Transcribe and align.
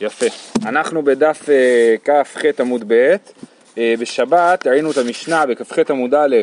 יפה. 0.00 0.26
אנחנו 0.66 1.02
בדף 1.02 1.48
אה, 1.48 1.94
כ"ח 2.04 2.60
עמוד 2.60 2.84
ב', 2.86 3.16
אה, 3.78 3.94
בשבת 3.98 4.66
ראינו 4.66 4.90
את 4.90 4.96
המשנה 4.96 5.46
בכ"ח 5.46 5.90
עמוד 5.90 6.14
א', 6.14 6.36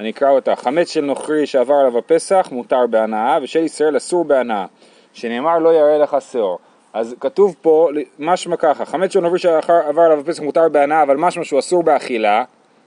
אני 0.00 0.10
אקרא 0.10 0.30
אותה, 0.30 0.56
חמץ 0.56 0.90
של 0.90 1.00
נוכרי 1.00 1.46
שעבר 1.46 1.74
עליו 1.74 1.98
הפסח 1.98 2.48
מותר 2.52 2.86
בהנאה, 2.86 3.38
ושל 3.42 3.58
ישראל 3.58 3.96
אסור 3.96 4.24
בהנאה, 4.24 4.66
שנאמר 5.12 5.58
לא 5.58 5.68
יראה 5.68 5.98
לך 5.98 6.16
שאור. 6.32 6.58
אז 6.92 7.14
כתוב 7.20 7.56
פה 7.62 7.88
משמע 8.18 8.56
ככה, 8.56 8.84
חמץ 8.84 9.12
של 9.12 9.20
נוכרי 9.20 9.38
שעבר 9.38 10.02
עליו 10.02 10.20
הפסח 10.20 10.42
מותר 10.42 10.68
בהנאה, 10.68 11.02
אבל 11.02 11.16
משמע 11.16 11.44
שהוא 11.44 11.58
אסור 11.58 11.82
באכילה, 11.82 12.44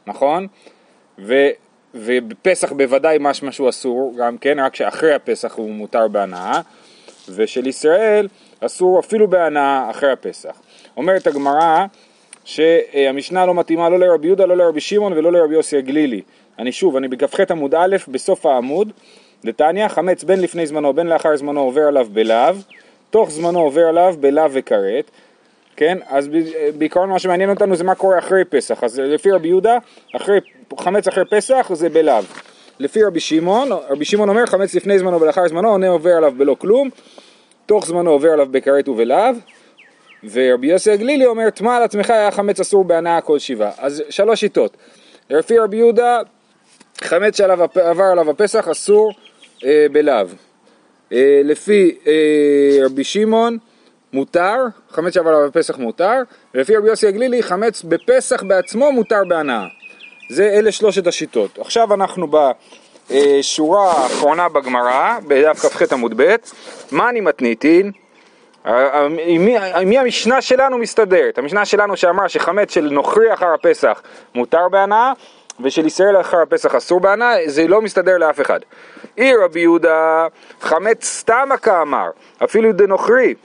נכון? 0.07 0.47
ו... 1.19 1.33
ובפסח 1.93 2.71
בוודאי 2.71 3.17
משמע 3.19 3.51
שהוא 3.51 3.69
אסור 3.69 4.13
גם 4.17 4.37
כן, 4.37 4.59
רק 4.59 4.75
שאחרי 4.75 5.13
הפסח 5.13 5.53
הוא 5.53 5.71
מותר 5.71 6.07
בהנאה, 6.07 6.61
ושל 7.29 7.67
ישראל 7.67 8.27
אסור 8.59 8.99
אפילו 8.99 9.27
בהנאה 9.27 9.89
אחרי 9.89 10.11
הפסח. 10.11 10.61
אומרת 10.97 11.27
הגמרא 11.27 11.85
שהמשנה 12.45 13.45
לא 13.45 13.53
מתאימה 13.53 13.89
לא 13.89 13.99
לרבי 13.99 14.27
יהודה, 14.27 14.45
לא 14.45 14.57
לרבי 14.57 14.79
שמעון 14.79 15.13
ולא 15.13 15.31
לרבי 15.31 15.53
יוסי 15.53 15.77
הגלילי. 15.77 16.21
אני 16.59 16.71
שוב, 16.71 16.95
אני 16.95 17.07
בכ"ח 17.07 17.51
עמוד 17.51 17.75
א', 17.75 17.95
בסוף 18.07 18.45
העמוד, 18.45 18.91
דתניא, 19.45 19.87
חמץ 19.87 20.23
בין 20.23 20.41
לפני 20.41 20.65
זמנו 20.65 20.93
בין 20.93 21.07
לאחר 21.07 21.35
זמנו 21.35 21.59
עובר 21.59 21.81
עליו 21.81 22.07
בלאו, 22.13 22.55
תוך 23.09 23.31
זמנו 23.31 23.59
עובר 23.59 23.85
עליו 23.85 24.15
בלאו 24.19 24.51
וכרת, 24.51 25.11
כן? 25.75 25.97
אז 26.07 26.29
בעיקרון 26.77 27.09
מה 27.09 27.19
שמעניין 27.19 27.49
אותנו 27.49 27.75
זה 27.75 27.83
מה 27.83 27.95
קורה 27.95 28.19
אחרי 28.19 28.45
פסח, 28.45 28.83
אז 28.83 28.99
לפי 28.99 29.31
רבי 29.31 29.47
יהודה, 29.47 29.77
אחרי, 30.15 30.39
חמץ 30.79 31.07
אחרי 31.07 31.25
פסח 31.25 31.71
זה 31.73 31.89
בלאו. 31.89 32.23
לפי 32.79 33.03
רבי 33.03 33.19
שמעון, 33.19 33.69
רבי 33.89 34.05
שמעון 34.05 34.29
אומר 34.29 34.45
חמץ 34.45 34.75
לפני 34.75 34.99
זמנו 34.99 35.21
ולאחר 35.21 35.47
זמנו 35.47 35.69
עונה 35.69 35.89
עובר 35.89 36.11
עליו 36.11 36.33
בלא 36.37 36.55
כלום, 36.59 36.89
תוך 37.69 37.85
זמנו 37.85 38.09
עובר 38.09 38.29
עליו 38.29 38.47
בכרת 38.51 38.87
ובלאו, 38.87 39.33
ורבי 40.31 40.67
יוסי 40.67 40.91
הגלילי 40.91 41.25
אומר 41.25 41.49
טמא 41.49 41.69
על 41.69 41.83
עצמך 41.83 42.09
היה 42.09 42.31
חמץ 42.31 42.59
אסור 42.59 42.83
בהנאה 42.83 43.21
כל 43.21 43.39
שבעה. 43.39 43.71
אז 43.77 44.03
שלוש 44.09 44.39
שיטות. 44.39 44.77
לפי 45.29 45.59
רבי 45.59 45.77
יהודה, 45.77 46.19
חמץ 47.01 47.37
שעבר 47.37 48.03
עליו 48.03 48.29
הפסח 48.29 48.67
אסור 48.67 49.11
אה, 49.65 49.85
בלאו. 49.91 50.25
אה, 51.13 51.41
לפי 51.43 51.97
אה, 52.07 52.85
רבי 52.85 53.03
שמעון, 53.03 53.57
מותר, 54.13 54.55
חמץ 54.89 55.13
שעבר 55.13 55.29
עליו 55.29 55.45
הפסח 55.45 55.77
מותר, 55.77 56.21
ולפי 56.53 56.75
רבי 56.75 56.87
יוסי 56.87 57.07
הגלילי, 57.07 57.43
חמץ 57.43 57.83
בפסח 57.83 58.43
בעצמו 58.43 58.91
מותר 58.91 59.21
בהנאה. 59.27 59.65
זה 60.29 60.49
אלה 60.49 60.71
שלושת 60.71 61.07
השיטות. 61.07 61.59
עכשיו 61.59 61.93
אנחנו 61.93 62.27
בשורה 63.11 63.91
האחרונה 63.91 64.49
בגמרא, 64.49 65.17
בדף 65.27 65.65
כ"ח 65.65 65.93
עמוד 65.93 66.21
ב', 66.21 66.35
מה 66.91 67.09
אני 67.09 67.21
מתניתין? 67.21 67.91
עם 68.65 69.89
מי 69.89 69.97
המשנה 69.97 70.41
שלנו 70.41 70.77
מסתדרת? 70.77 71.37
המשנה 71.37 71.65
שלנו 71.65 71.97
שאמרה 71.97 72.29
שחמץ 72.29 72.73
של 72.73 72.89
נוכרי 72.91 73.33
אחר 73.33 73.53
הפסח 73.53 74.01
מותר 74.35 74.69
בהנאה, 74.71 75.13
ושל 75.59 75.85
ישראל 75.85 76.19
אחר 76.21 76.41
הפסח 76.41 76.75
אסור 76.75 76.99
בהנאה, 76.99 77.35
זה 77.45 77.67
לא 77.67 77.81
מסתדר 77.81 78.17
לאף 78.17 78.41
אחד. 78.41 78.59
אי 79.17 79.35
רבי 79.43 79.59
יהודה, 79.59 80.27
חמץ 80.61 81.05
סתם 81.05 81.49
כאמר, 81.61 82.09
אפילו 82.43 82.71
דנוכרי. 82.71 83.35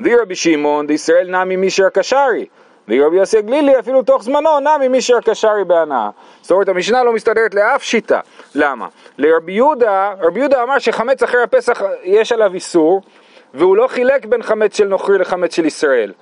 רבי 0.00 0.34
שמעון, 0.34 0.86
דישראל 0.86 1.36
נמי 1.36 1.56
מישר 1.56 1.88
קשרי. 1.88 2.46
ורבי 2.88 3.16
יוסי 3.16 3.42
גלילי 3.42 3.78
אפילו 3.78 4.02
תוך 4.02 4.22
זמנו 4.22 4.60
נמי 4.60 4.88
מישר 4.88 5.20
קשרי 5.20 5.64
בהנאה. 5.64 6.10
זאת 6.42 6.50
אומרת 6.50 6.68
המשנה 6.68 7.04
לא 7.04 7.12
מסתדרת 7.12 7.54
לאף 7.54 7.82
שיטה. 7.82 8.20
למה? 8.54 8.86
לרבי 9.18 9.52
יהודה, 9.52 10.14
רבי 10.20 10.40
יהודה 10.40 10.62
אמר 10.62 10.78
שחמץ 10.78 11.22
אחרי 11.22 11.42
הפסח 11.42 11.82
יש 12.02 12.32
עליו 12.32 12.54
איסור, 12.54 13.02
והוא 13.54 13.76
לא 13.76 13.86
חילק 13.86 14.24
בין 14.24 14.42
חמץ 14.42 14.76
של 14.76 14.88
נוכרי 14.88 15.18
לחמץ 15.18 15.54
של 15.54 15.66
ישראל. 15.66 16.12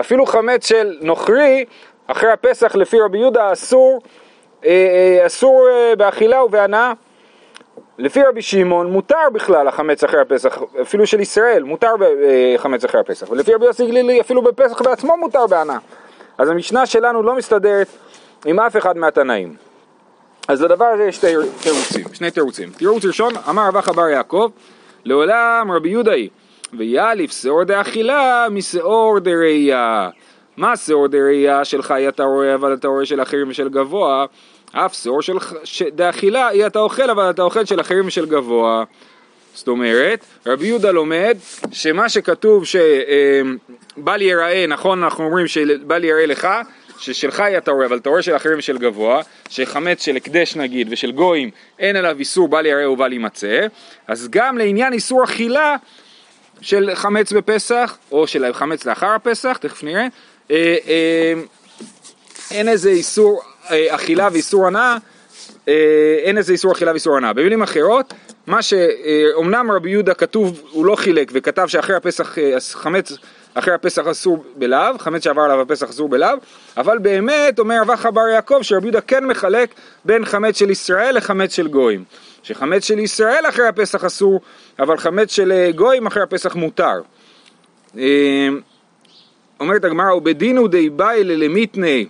אפילו 0.00 0.26
חמץ 0.26 0.68
של 0.68 0.98
נוכרי, 1.00 1.64
אחרי 2.06 2.30
הפסח 2.30 2.74
לפי 2.74 3.00
רבי 3.00 3.18
יהודה 3.18 3.52
אסור, 3.52 4.02
אה, 4.64 4.70
אה, 4.70 5.26
אסור 5.26 5.68
אה, 5.68 5.96
באכילה 5.96 6.44
ובהנאה. 6.44 6.92
לפי 7.98 8.22
רבי 8.22 8.42
שמעון 8.42 8.90
מותר 8.90 9.30
בכלל 9.32 9.68
החמץ 9.68 10.04
אחרי 10.04 10.20
הפסח, 10.20 10.62
אפילו 10.82 11.06
של 11.06 11.20
ישראל, 11.20 11.62
מותר 11.62 11.94
חמץ 12.56 12.84
אחרי 12.84 13.00
הפסח. 13.00 13.30
ולפי 13.30 13.54
רבי 13.54 13.66
יוסי 13.66 13.86
גלילי 13.86 14.20
אפילו 14.20 14.42
בפסח 14.42 14.82
בעצמו 14.82 15.16
מותר 15.16 15.46
בהנאה. 15.46 15.78
אז 16.38 16.48
המשנה 16.48 16.86
שלנו 16.86 17.22
לא 17.22 17.36
מסתדרת 17.36 17.88
עם 18.44 18.60
אף 18.60 18.76
אחד 18.76 18.96
מהתנאים. 18.96 19.54
אז 20.48 20.62
לדבר 20.62 20.84
הזה 20.84 21.04
יש 21.04 21.16
שתי 21.16 21.34
תירוצים, 21.62 22.04
שני 22.12 22.30
תירוצים. 22.30 22.70
תירוץ 22.70 23.04
ראשון, 23.04 23.32
אמר 23.48 23.68
רבח 23.68 23.88
בר 23.88 24.08
יעקב, 24.08 24.50
לעולם 25.04 25.70
רבי 25.72 25.88
יהודה 25.88 26.12
היא, 26.12 26.28
ויאליף 26.78 27.32
שאור 27.32 27.64
דאכילה 27.64 28.46
משאור 28.50 29.18
דראייה. 29.18 30.10
מה 30.56 30.76
שאור 30.76 31.06
דראייה 31.06 31.64
של 31.64 31.82
חי 31.82 32.08
אתה 32.08 32.24
רואה 32.24 32.54
אבל 32.54 32.74
אתה 32.74 32.88
רואה 32.88 33.06
של 33.06 33.22
אחרים 33.22 33.48
ושל 33.48 33.68
גבוה, 33.68 34.26
אף 34.72 34.94
שאור 34.94 35.22
של 35.22 35.36
דאכילה 35.88 36.48
היא 36.48 36.66
אתה 36.66 36.78
אוכל 36.78 37.10
אבל 37.10 37.30
אתה 37.30 37.42
אוכל 37.42 37.64
של 37.64 37.80
אחרים 37.80 38.06
ושל 38.06 38.26
גבוה. 38.26 38.84
זאת 39.54 39.68
אומרת, 39.68 40.24
רבי 40.46 40.66
יהודה 40.66 40.90
לומד 40.90 41.36
שמה 41.72 42.08
שכתוב 42.08 42.64
שבל 42.64 44.22
ייראה, 44.22 44.66
נכון 44.68 45.04
אנחנו 45.04 45.24
אומרים 45.24 45.46
שבל 45.46 46.04
ייראה 46.04 46.26
לך, 46.26 46.48
ששלך 46.98 47.40
אתה 47.40 47.70
רואה, 47.70 47.86
אבל 47.86 48.00
רואה 48.06 48.22
של 48.22 48.36
אחרים 48.36 48.58
ושל 48.58 48.78
גבוה, 48.78 49.22
שחמץ 49.48 50.04
של 50.04 50.16
הקדש 50.16 50.56
נגיד 50.56 50.88
ושל 50.90 51.12
גויים 51.12 51.50
אין 51.78 51.96
עליו 51.96 52.16
איסור 52.18 52.48
בל 52.48 52.66
ייראה 52.66 52.90
ובל 52.90 53.12
יימצא, 53.12 53.66
אז 54.08 54.28
גם 54.30 54.58
לעניין 54.58 54.92
איסור 54.92 55.24
אכילה 55.24 55.76
של 56.60 56.90
חמץ 56.94 57.32
בפסח, 57.32 57.98
או 58.12 58.26
של 58.26 58.52
חמץ 58.52 58.84
לאחר 58.84 59.06
הפסח, 59.06 59.56
תכף 59.60 59.84
נראה, 59.84 60.06
אה, 60.50 60.76
אה, 60.88 61.32
אין 62.50 62.68
איזה 62.68 62.90
איסור 62.90 63.42
אה, 63.70 63.94
אכילה 63.94 64.28
ואיסור 64.32 64.66
הנאה, 64.66 64.96
אין 66.24 66.38
איזה 66.38 66.52
איסור 66.52 66.72
אכילה 66.72 66.90
ואיסור 66.90 67.16
הנאה. 67.16 67.32
במילים 67.32 67.62
אחרות, 67.62 68.14
מה 68.46 68.62
שאומנם 68.62 69.70
רבי 69.70 69.90
יהודה 69.90 70.14
כתוב, 70.14 70.62
הוא 70.70 70.86
לא 70.86 70.96
חילק 70.96 71.30
וכתב 71.34 71.66
שאחרי 71.66 71.96
הפסח 71.96 72.36
חמץ 72.72 73.12
אחרי 73.54 73.74
הפסח 73.74 74.06
אסור 74.06 74.44
בלאו, 74.56 74.98
חמץ 74.98 75.24
שעבר 75.24 75.42
עליו 75.42 75.60
הפסח 75.60 75.88
אסור 75.88 76.08
בלאו, 76.08 76.36
אבל 76.76 76.98
באמת 76.98 77.58
אומר 77.58 77.82
אבך 77.82 78.06
בר 78.06 78.28
יעקב 78.28 78.58
שרבי 78.62 78.86
יהודה 78.86 79.00
כן 79.00 79.24
מחלק 79.24 79.74
בין 80.04 80.24
חמץ 80.24 80.58
של 80.58 80.70
ישראל 80.70 81.16
לחמץ 81.16 81.54
של 81.54 81.68
גויים. 81.68 82.04
שחמץ 82.42 82.84
של 82.84 82.98
ישראל 82.98 83.44
אחרי 83.48 83.68
הפסח 83.68 84.04
אסור, 84.04 84.40
אבל 84.78 84.96
חמץ 84.98 85.32
של 85.32 85.70
גויים 85.74 86.06
אחרי 86.06 86.22
הפסח 86.22 86.54
מותר. 86.54 87.00
אומרת 89.60 89.84
הגמרא, 89.84 90.14
ובדינו 90.14 90.68
די 90.68 90.90
באי 90.90 91.24
ללמיתני 91.24 92.06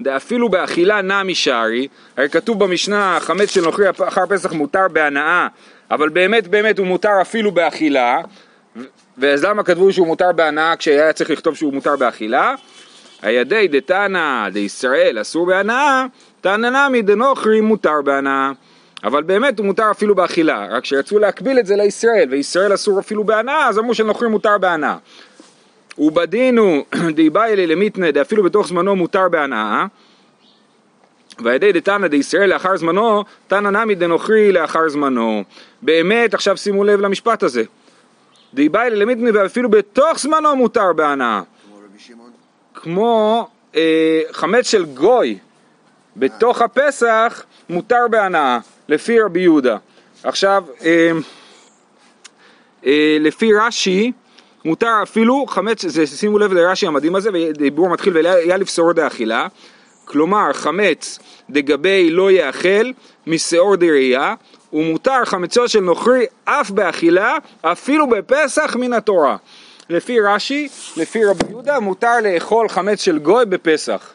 דאפילו 0.00 0.48
באכילה 0.48 1.02
נמי 1.02 1.34
שערי, 1.34 1.88
הרי 2.16 2.28
כתוב 2.28 2.64
במשנה 2.64 3.18
חמץ 3.20 3.50
של 3.50 3.60
נוכרי 3.60 3.90
אחר 3.90 4.26
פסח 4.28 4.52
מותר 4.52 4.86
בהנאה, 4.92 5.48
אבל 5.90 6.08
באמת 6.08 6.48
באמת 6.48 6.78
הוא 6.78 6.86
מותר 6.86 7.20
אפילו 7.20 7.52
באכילה, 7.52 8.20
ואז 9.18 9.44
למה 9.44 9.62
כתבו 9.62 9.92
שהוא 9.92 10.06
מותר 10.06 10.32
בהנאה 10.32 10.76
כשהיה 10.76 11.12
צריך 11.12 11.30
לכתוב 11.30 11.56
שהוא 11.56 11.72
מותר 11.72 11.96
באכילה? 11.96 12.54
הידי 13.22 13.68
דתנא 13.68 14.48
דישראל 14.48 15.20
אסור 15.20 15.46
בהנאה, 15.46 16.06
תנא 16.40 16.88
נמי 16.88 17.02
דנוכרי 17.02 17.60
מותר 17.60 18.02
בהנאה. 18.04 18.52
אבל 19.04 19.22
באמת 19.22 19.58
הוא 19.58 19.66
מותר 19.66 19.90
אפילו 19.90 20.14
באכילה, 20.14 20.66
רק 20.70 20.84
שרצו 20.84 21.18
להקביל 21.18 21.58
את 21.58 21.66
זה 21.66 21.76
לישראל, 21.76 22.28
וישראל 22.30 22.74
אסור 22.74 23.00
אפילו 23.00 23.24
בהנאה, 23.24 23.68
אז 23.68 23.78
אמרו 23.78 23.94
שנוכרי 23.94 24.28
מותר 24.28 24.58
בהנאה. 24.58 24.96
ובדינו 25.98 26.84
דיבאי 27.14 27.52
אלי 27.52 27.66
למיתנא 27.66 28.10
דאפילו 28.10 28.42
בתוך 28.42 28.68
זמנו 28.68 28.96
מותר 28.96 29.28
בהנאה. 29.28 29.86
והידי 31.38 31.72
דתנא 31.72 32.06
דישראל 32.06 32.50
לאחר 32.50 32.76
זמנו 32.76 33.24
תנא 33.48 33.70
נמי 33.70 33.94
דנוכרי 33.94 34.52
לאחר 34.52 34.88
זמנו. 34.88 35.44
באמת 35.82 36.34
עכשיו 36.34 36.56
שימו 36.56 36.84
לב 36.84 37.00
למשפט 37.00 37.42
הזה. 37.42 37.62
דיבאי 38.54 38.86
אלי 38.86 38.96
למיתנא 38.96 39.30
ואפילו 39.34 39.68
בתוך 39.68 40.18
זמנו 40.18 40.56
מותר 40.56 40.92
בהנאה. 40.92 41.42
כמו 42.74 43.48
אה, 43.76 44.22
חמץ 44.32 44.70
של 44.70 44.84
גוי 44.84 45.38
בתוך 46.16 46.62
הפסח 46.62 47.44
מותר 47.68 48.08
בהנאה 48.10 48.58
לפי 48.88 49.20
רבי 49.20 49.40
יהודה. 49.40 49.76
עכשיו 50.22 50.64
אה, 50.84 51.10
אה, 52.86 53.16
לפי 53.20 53.50
רש"י 53.54 54.12
מותר 54.64 55.00
אפילו 55.02 55.46
חמץ, 55.48 55.86
זה, 55.86 56.06
שימו 56.06 56.38
לב 56.38 56.52
לרש"י 56.52 56.86
המדהים 56.86 57.16
הזה, 57.16 57.30
ודיבור 57.32 57.88
מתחיל 57.88 58.16
והיה 58.16 58.56
לפסור 58.56 58.92
דאכילה, 58.92 59.46
כלומר 60.04 60.52
חמץ 60.52 61.18
דגבי 61.50 62.10
לא 62.10 62.30
יאכל 62.30 62.90
משאור 63.26 63.76
דראייה, 63.76 64.34
ומותר 64.72 65.24
חמצו 65.24 65.68
של 65.68 65.80
נוכרי 65.80 66.26
אף 66.44 66.70
באכילה, 66.70 67.36
אפילו 67.62 68.06
בפסח 68.06 68.76
מן 68.76 68.92
התורה. 68.92 69.36
לפי 69.90 70.20
רש"י, 70.20 70.68
לפי 70.96 71.24
רבי 71.24 71.44
יהודה, 71.50 71.80
מותר 71.80 72.20
לאכול 72.22 72.68
חמץ 72.68 73.00
של 73.00 73.18
גוי 73.18 73.46
בפסח. 73.46 74.12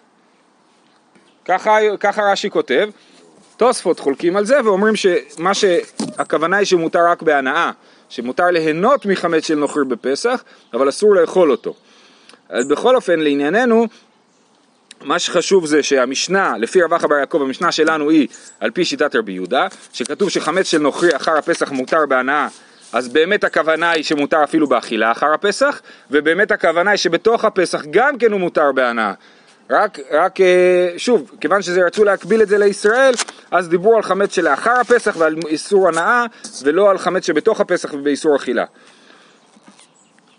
ככה, 1.45 1.77
ככה 2.00 2.31
רש"י 2.31 2.50
כותב. 2.50 2.89
תוספות 3.57 4.00
חולקים 4.00 4.36
על 4.36 4.45
זה 4.45 4.56
ואומרים 4.63 4.95
שמה 4.95 5.51
שהכוונה 6.17 6.57
היא 6.57 6.65
שמותר 6.65 7.07
רק 7.07 7.21
בהנאה, 7.21 7.71
שמותר 8.09 8.45
ליהנות 8.45 9.06
מחמץ 9.06 9.47
של 9.47 9.56
נוכרי 9.56 9.85
בפסח, 9.85 10.44
אבל 10.73 10.89
אסור 10.89 11.15
לאכול 11.15 11.51
אותו. 11.51 11.73
אז 12.50 12.67
בכל 12.67 12.95
אופן, 12.95 13.19
לענייננו, 13.19 13.88
מה 15.01 15.19
שחשוב 15.19 15.65
זה 15.65 15.83
שהמשנה, 15.83 16.57
לפי 16.57 16.81
רב 16.81 16.94
אחא 16.94 17.07
בר 17.07 17.15
יעקב, 17.15 17.41
המשנה 17.41 17.71
שלנו 17.71 18.09
היא 18.09 18.27
על 18.59 18.71
פי 18.71 18.85
שיטת 18.85 19.15
רבי 19.15 19.31
יהודה, 19.31 19.67
שכתוב 19.94 20.29
שחמץ 20.29 20.67
של 20.67 20.77
נוכרי 20.77 21.15
אחר 21.15 21.38
הפסח 21.38 21.71
מותר 21.71 22.06
בהנאה, 22.06 22.47
אז 22.94 23.07
באמת 23.07 23.44
הכוונה 23.44 23.91
היא 23.91 24.03
שמותר 24.03 24.44
אפילו 24.44 24.67
באכילה 24.67 25.12
אחר 25.12 25.33
הפסח, 25.33 25.81
ובאמת 26.12 26.51
הכוונה 26.51 26.91
היא 26.91 26.97
שבתוך 26.97 27.45
הפסח 27.45 27.81
גם 27.89 28.17
כן 28.17 28.31
הוא 28.31 28.39
מותר 28.39 28.71
בהנאה. 28.71 29.13
רק, 29.69 30.00
רק 30.12 30.41
אה, 30.41 30.94
שוב, 30.97 31.31
כיוון 31.41 31.62
שזה 31.62 31.85
רצו 31.85 32.03
להקביל 32.03 32.41
את 32.41 32.47
זה 32.47 32.57
לישראל, 32.57 33.13
אז 33.51 33.69
דיברו 33.69 33.95
על 33.95 34.01
חמץ 34.01 34.35
שלאחר 34.35 34.71
הפסח 34.71 35.15
ועל 35.17 35.35
איסור 35.47 35.88
הנאה, 35.88 36.25
ולא 36.63 36.89
על 36.89 36.97
חמץ 36.97 37.25
שבתוך 37.25 37.62
הפסח 37.62 37.94
ובאיסור 37.94 38.35
אכילה. 38.35 38.65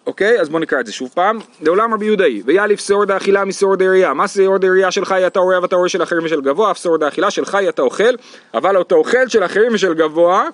אוקיי? 0.07 0.41
אז 0.41 0.49
בואו 0.49 0.63
נקרא 0.63 0.81
את 0.81 0.87
זה 0.87 0.93
שוב 0.93 1.11
פעם. 1.15 1.39
לעולם 1.61 1.95
רבי 1.95 2.07
יהודאי, 2.07 2.43
ויאליף 2.45 2.81
שעור 2.81 3.05
דאכילה 3.05 3.45
משעור 3.45 3.77
דאריה. 3.77 4.15
מה 4.15 4.29
שעור 4.29 4.59
דאריה 4.59 4.91
של 4.91 5.05
חי 5.05 5.27
אתה 5.27 5.39
אורח 5.39 5.63
ואתה 5.63 5.77
אורח 5.77 5.89
של 5.89 6.03
אחרים 6.03 6.25
ושל 6.25 6.41
גבוה, 6.41 6.71
אף 6.71 6.79
שעור 6.79 6.97
דאכילה 6.97 7.31
של 7.31 7.45
חי 7.45 7.69
אתה 7.69 7.83
אוכל, 7.83 8.15
אבל 8.55 8.81
אתה 8.81 8.95
אוכל 8.95 9.29
של 9.29 9.45
אחרים 9.45 9.75
ושל 9.75 9.95
גבוה, 9.95 10.49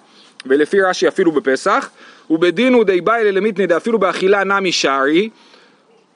ולפי 0.46 0.80
רש"י 0.80 1.08
אפילו 1.08 1.32
בפסח, 1.32 1.90
ובדין 2.30 2.74
הוא 2.74 2.84
די 2.84 3.00
באי 3.00 3.32
למיתני 3.32 3.66
דאפילו 3.66 3.98
באכילה 3.98 4.44
נמי 4.44 4.72
שערי, 4.72 5.28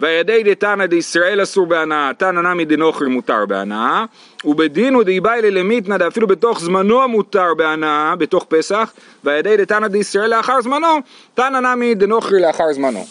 וידי 0.00 0.42
דתנא 0.42 0.86
דישראל 0.86 1.42
אסור 1.42 1.66
בהנאה, 1.66 2.10
תנא 2.18 2.40
נמי 2.40 2.64
דנוכרי 2.64 3.08
מותר 3.08 3.46
בהנאה, 3.46 4.04
ובדין 4.44 4.94
הוא 4.94 5.02
דאיבאי 5.02 5.42
למיתנא 5.42 5.96
דאפילו 5.96 6.26
בתוך 6.26 6.60
זמנו 6.60 7.08
מותר 7.08 7.54
בהנאה, 7.56 8.16
בתוך 8.16 8.44
פסח, 8.48 8.92
וידי 9.24 9.56
דתנא 9.56 9.88
דישראל 9.88 10.30
לאחר 10.30 10.60
זמנו, 10.60 10.98
תנא 11.34 11.74
נמי 11.74 11.94
דנוכרי 11.94 12.40
לאחר 12.40 12.72
זמנו. 12.72 13.06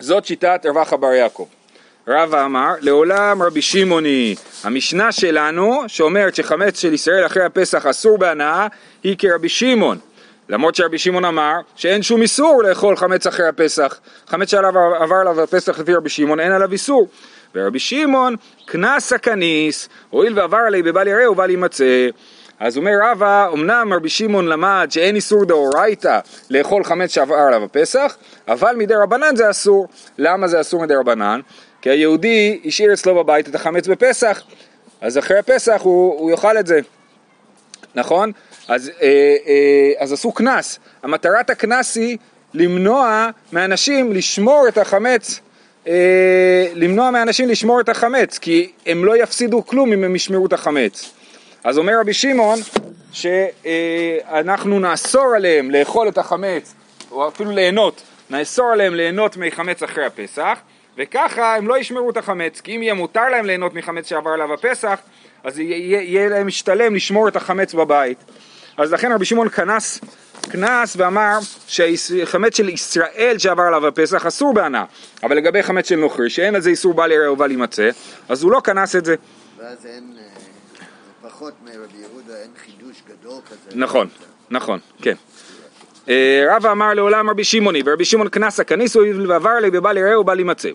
זאת 0.00 0.24
שיטת 0.24 0.66
רבחה 0.66 0.96
בר 0.96 1.12
יעקב. 1.12 1.46
רבא 2.08 2.44
אמר, 2.44 2.70
לעולם 2.80 3.42
רבי 3.42 3.62
שמעוני, 3.62 4.34
המשנה 4.64 5.12
שלנו 5.12 5.82
שאומרת 5.86 6.34
שחמץ 6.34 6.78
של 6.78 6.92
ישראל 6.92 7.26
אחרי 7.26 7.44
הפסח 7.44 7.86
אסור 7.86 8.18
בהנאה, 8.18 8.66
היא 9.02 9.16
כרבי 9.18 9.48
שמעון. 9.48 9.98
למרות 10.48 10.74
שרבי 10.74 10.98
שמעון 10.98 11.24
אמר 11.24 11.54
שאין 11.76 12.02
שום 12.02 12.22
איסור 12.22 12.62
לאכול 12.62 12.96
חמץ 12.96 13.26
אחרי 13.26 13.48
הפסח. 13.48 14.00
חמץ 14.26 14.50
שעליו 14.50 14.94
עבר 14.94 15.16
עליו 15.16 15.40
הפסח 15.40 15.78
לפי 15.78 15.94
רבי 15.94 16.08
שמעון, 16.08 16.40
אין 16.40 16.52
עליו 16.52 16.72
איסור. 16.72 17.08
ורבי 17.54 17.78
שמעון, 17.78 18.36
קנס 18.66 19.12
הכניס, 19.12 19.88
הואיל 20.10 20.38
ועבר 20.38 20.58
עלי 20.58 20.82
בבל 20.82 21.08
יראה 21.08 21.30
ובל 21.30 21.50
יימצא. 21.50 22.08
אז 22.60 22.76
אומר 22.76 22.92
רבא, 23.02 23.48
אמנם 23.52 23.92
רבי 23.92 24.08
שמעון 24.08 24.46
למד 24.46 24.86
שאין 24.90 25.16
איסור 25.16 25.44
דאורייתא 25.44 26.18
לאכול 26.50 26.84
חמץ 26.84 27.14
שעבר 27.14 27.34
עליו 27.34 27.64
הפסח, 27.64 28.16
אבל 28.48 28.76
מדי 28.76 28.94
רבנן 28.94 29.36
זה 29.36 29.50
אסור. 29.50 29.88
למה 30.18 30.48
זה 30.48 30.60
אסור 30.60 30.82
מדי 30.82 30.94
רבנן? 30.94 31.40
כי 31.82 31.90
היהודי 31.90 32.60
השאיר 32.64 32.92
אצלו 32.92 33.14
בבית 33.14 33.48
את 33.48 33.54
החמץ 33.54 33.86
בפסח, 33.86 34.42
אז 35.00 35.18
אחרי 35.18 35.38
הפסח 35.38 35.80
הוא, 35.82 36.20
הוא 36.20 36.30
יאכל 36.30 36.58
את 36.58 36.66
זה, 36.66 36.80
נכון? 37.94 38.32
אז, 38.68 38.90
אה, 39.02 39.06
אה, 39.46 39.92
אז 39.98 40.12
עשו 40.12 40.32
קנס, 40.32 40.78
המטרת 41.02 41.50
הקנס 41.50 41.96
היא 41.96 42.18
למנוע 42.54 43.30
מאנשים 43.52 44.12
לשמור 44.12 44.68
את 44.68 44.78
החמץ, 44.78 45.40
אה, 45.86 46.66
למנוע 46.74 47.10
מאנשים 47.10 47.48
לשמור 47.48 47.80
את 47.80 47.88
החמץ, 47.88 48.38
כי 48.38 48.72
הם 48.86 49.04
לא 49.04 49.22
יפסידו 49.22 49.66
כלום 49.66 49.92
אם 49.92 50.04
הם 50.04 50.16
ישמרו 50.16 50.46
את 50.46 50.52
החמץ. 50.52 51.12
אז 51.64 51.78
אומר 51.78 52.00
רבי 52.00 52.12
שמעון 52.12 52.58
שאנחנו 53.12 54.80
נאסור 54.80 55.34
עליהם 55.36 55.70
לאכול 55.70 56.08
את 56.08 56.18
החמץ, 56.18 56.74
או 57.10 57.28
אפילו 57.28 57.50
ליהנות, 57.50 58.02
נאסור 58.30 58.66
עליהם 58.72 58.94
ליהנות 58.94 59.36
מחמץ 59.36 59.82
אחרי 59.82 60.06
הפסח, 60.06 60.58
וככה 60.98 61.56
הם 61.56 61.68
לא 61.68 61.78
ישמרו 61.78 62.10
את 62.10 62.16
החמץ, 62.16 62.60
כי 62.60 62.76
אם 62.76 62.82
יהיה 62.82 62.94
מותר 62.94 63.28
להם 63.28 63.44
ליהנות 63.44 63.74
מחמץ 63.74 64.08
שעבר 64.08 64.30
עליו 64.30 64.54
הפסח, 64.54 64.98
אז 65.44 65.58
יהיה, 65.58 66.02
יהיה 66.02 66.28
להם 66.28 66.46
משתלם 66.46 66.94
לשמור 66.94 67.28
את 67.28 67.36
החמץ 67.36 67.74
בבית. 67.74 68.18
אז 68.76 68.92
לכן 68.92 69.12
רבי 69.12 69.24
שמעון 69.24 69.48
כנס 69.48 70.00
קנס 70.50 70.96
ואמר 70.96 71.38
שהחמץ 71.66 72.56
של 72.56 72.68
ישראל 72.68 73.34
שעבר 73.38 73.62
עליו 73.62 73.86
הפסח 73.86 74.26
אסור 74.26 74.54
בהנאה, 74.54 74.84
אבל 75.22 75.36
לגבי 75.36 75.62
חמץ 75.62 75.88
של 75.88 75.96
נוכרי 75.96 76.30
שאין 76.30 76.54
על 76.54 76.60
זה 76.60 76.70
איסור 76.70 76.94
בל 76.94 77.12
יראה 77.12 77.32
ובל 77.32 77.50
יימצא, 77.50 77.90
אז 78.28 78.42
הוא 78.42 78.52
לא 78.52 78.60
כנס 78.64 78.96
את 78.96 79.04
זה. 79.04 79.14
ואז 79.58 79.86
אין, 79.86 80.16
אה, 80.18 81.28
פחות 81.28 81.54
מרבי 81.64 81.98
יהודה, 82.00 82.42
אין 82.42 82.50
חידוש 82.64 83.02
גדול 83.08 83.40
כזה. 83.50 83.78
נכון, 83.78 84.08
נכון, 84.50 84.78
כן. 85.02 85.14
אה, 86.08 86.44
רבא 86.50 86.72
אמר 86.72 86.94
לעולם 86.94 87.30
רבי 87.30 87.44
שמעוני, 87.44 87.82
ורבי 87.84 88.04
שמעון 88.04 88.28
קנסה 88.28 88.64
כניסו 88.64 89.00
ועבר 89.28 89.54
לי 89.54 89.68
ובל 89.72 89.96
יראה 89.96 90.20
ובל 90.20 90.38
יימצא. 90.38 90.68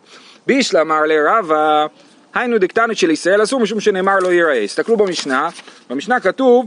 בישלה 0.48 0.82
אמר 0.82 1.02
לרבא, 1.06 1.86
היינו 2.34 2.58
דקטנות 2.58 2.98
של 2.98 3.12
ישראל 3.12 3.44
אסור 3.44 3.60
משום 3.60 3.80
שנאמר 3.80 4.20
לא 4.20 4.34
ייראה. 4.34 4.64
הסתכלו 4.64 4.98
במשנה, 4.98 5.50
במשנה 5.90 6.20
כתוב 6.20 6.66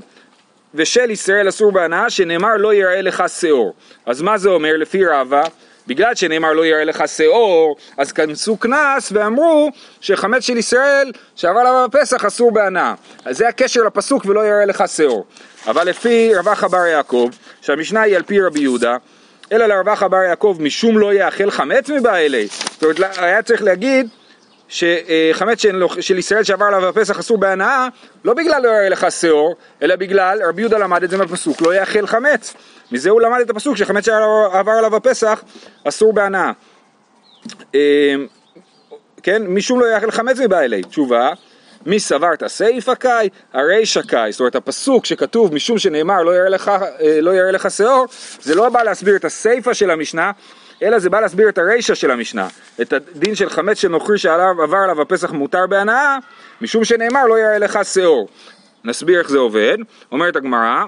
ושל 0.74 1.10
ישראל 1.10 1.48
אסור 1.48 1.72
בהנאה 1.72 2.10
שנאמר 2.10 2.56
לא 2.56 2.74
יראה 2.74 3.02
לך 3.02 3.24
שאור. 3.40 3.74
אז 4.06 4.22
מה 4.22 4.38
זה 4.38 4.48
אומר 4.48 4.76
לפי 4.76 5.04
רבא? 5.06 5.42
בגלל 5.86 6.14
שנאמר 6.14 6.52
לא 6.52 6.66
יראה 6.66 6.84
לך 6.84 7.04
שאור, 7.06 7.76
אז 7.96 8.12
כנסו 8.12 8.56
קנס 8.56 9.12
ואמרו 9.12 9.70
שחמץ 10.00 10.44
של 10.44 10.56
ישראל 10.56 11.12
שעבר 11.36 11.60
עליו 11.60 11.88
בפסח 11.88 12.24
אסור 12.24 12.52
בהנאה. 12.52 12.94
אז 13.24 13.36
זה 13.36 13.48
הקשר 13.48 13.82
לפסוק 13.82 14.26
ולא 14.26 14.40
יראה 14.46 14.64
לך 14.64 14.84
שאור. 14.96 15.24
אבל 15.66 15.88
לפי 15.88 16.34
רבחה 16.34 16.68
בר 16.68 16.86
יעקב, 16.86 17.30
שהמשנה 17.60 18.00
היא 18.00 18.16
על 18.16 18.22
פי 18.22 18.40
רבי 18.40 18.60
יהודה, 18.60 18.96
אלא 19.52 19.66
לרבחה 19.66 20.08
בר 20.08 20.22
יעקב 20.22 20.56
משום 20.60 20.98
לא 20.98 21.14
יאכל 21.14 21.50
חמץ 21.50 21.90
מבעלי. 21.90 22.46
זאת 22.46 22.82
אומרת, 22.82 23.18
היה 23.18 23.42
צריך 23.42 23.62
להגיד 23.62 24.08
שחמץ 24.72 25.62
של, 26.00 26.18
ישראל 26.18 26.44
שעבר 26.44 26.64
עליו 26.64 26.92
בפסח 26.92 27.18
אסור 27.18 27.38
בהנאה, 27.38 27.88
לא 28.24 28.34
בגלל 28.34 28.62
לא 28.62 28.68
יראה 28.68 28.88
לך 28.88 29.06
שאור, 29.10 29.56
אלא 29.82 29.96
בגלל, 29.96 30.38
רבי 30.48 30.62
יהודה 30.62 30.78
למד 30.78 31.02
את 31.02 31.10
זה 31.10 31.16
מהפסוק, 31.16 31.60
לא 31.60 31.74
יאכל 31.74 32.06
חמץ. 32.06 32.54
מזה 32.92 33.10
הוא 33.10 33.20
למד 33.20 33.40
את 33.40 33.50
הפסוק 33.50 33.76
שחמץ 33.76 34.06
שעבר 34.06 34.72
עליו 34.72 34.90
בפסח 34.90 35.42
אסור 35.84 36.12
בהנאה. 36.12 36.52
אמ, 37.74 37.80
כן, 39.22 39.42
משום 39.46 39.80
לא 39.80 39.86
יאכל 39.86 40.10
חמץ 40.10 40.38
מבעלי. 40.40 40.82
תשובה, 40.82 41.32
מי 41.86 42.00
סברת 42.00 42.48
סיפא 42.48 42.94
קאי, 42.94 43.28
הרישא 43.52 44.02
קאי, 44.02 44.32
זאת 44.32 44.40
אומרת 44.40 44.54
הפסוק 44.54 45.06
שכתוב 45.06 45.54
משום 45.54 45.78
שנאמר 45.78 46.22
לא 46.22 46.30
יראה 46.36 46.48
לך, 46.48 46.70
לא 47.22 47.30
זה 48.42 48.54
לא 48.54 48.68
בא 48.68 48.82
להסביר 48.82 49.16
את 49.16 49.24
הסיפא 49.24 49.72
של 49.72 49.90
המשנה, 49.90 50.30
אלא 50.82 50.98
זה 50.98 51.10
בא 51.10 51.20
להסביר 51.20 51.48
את 51.48 51.58
הרישא 51.58 51.94
של 51.94 52.10
המשנה, 52.10 52.48
את 52.80 52.92
הדין 52.92 53.34
של 53.34 53.50
חמץ 53.50 53.78
של 53.78 53.88
נוכרי 53.88 54.18
שעבר 54.18 54.76
עליו 54.76 55.02
הפסח 55.02 55.30
מותר 55.30 55.66
בהנאה, 55.66 56.18
משום 56.60 56.84
שנאמר 56.84 57.26
לא 57.26 57.38
יראה 57.38 57.58
לך 57.58 57.78
שאור. 57.84 58.28
נסביר 58.84 59.18
איך 59.18 59.30
זה 59.30 59.38
עובד, 59.38 59.78
אומרת 60.12 60.36
הגמרא, 60.36 60.84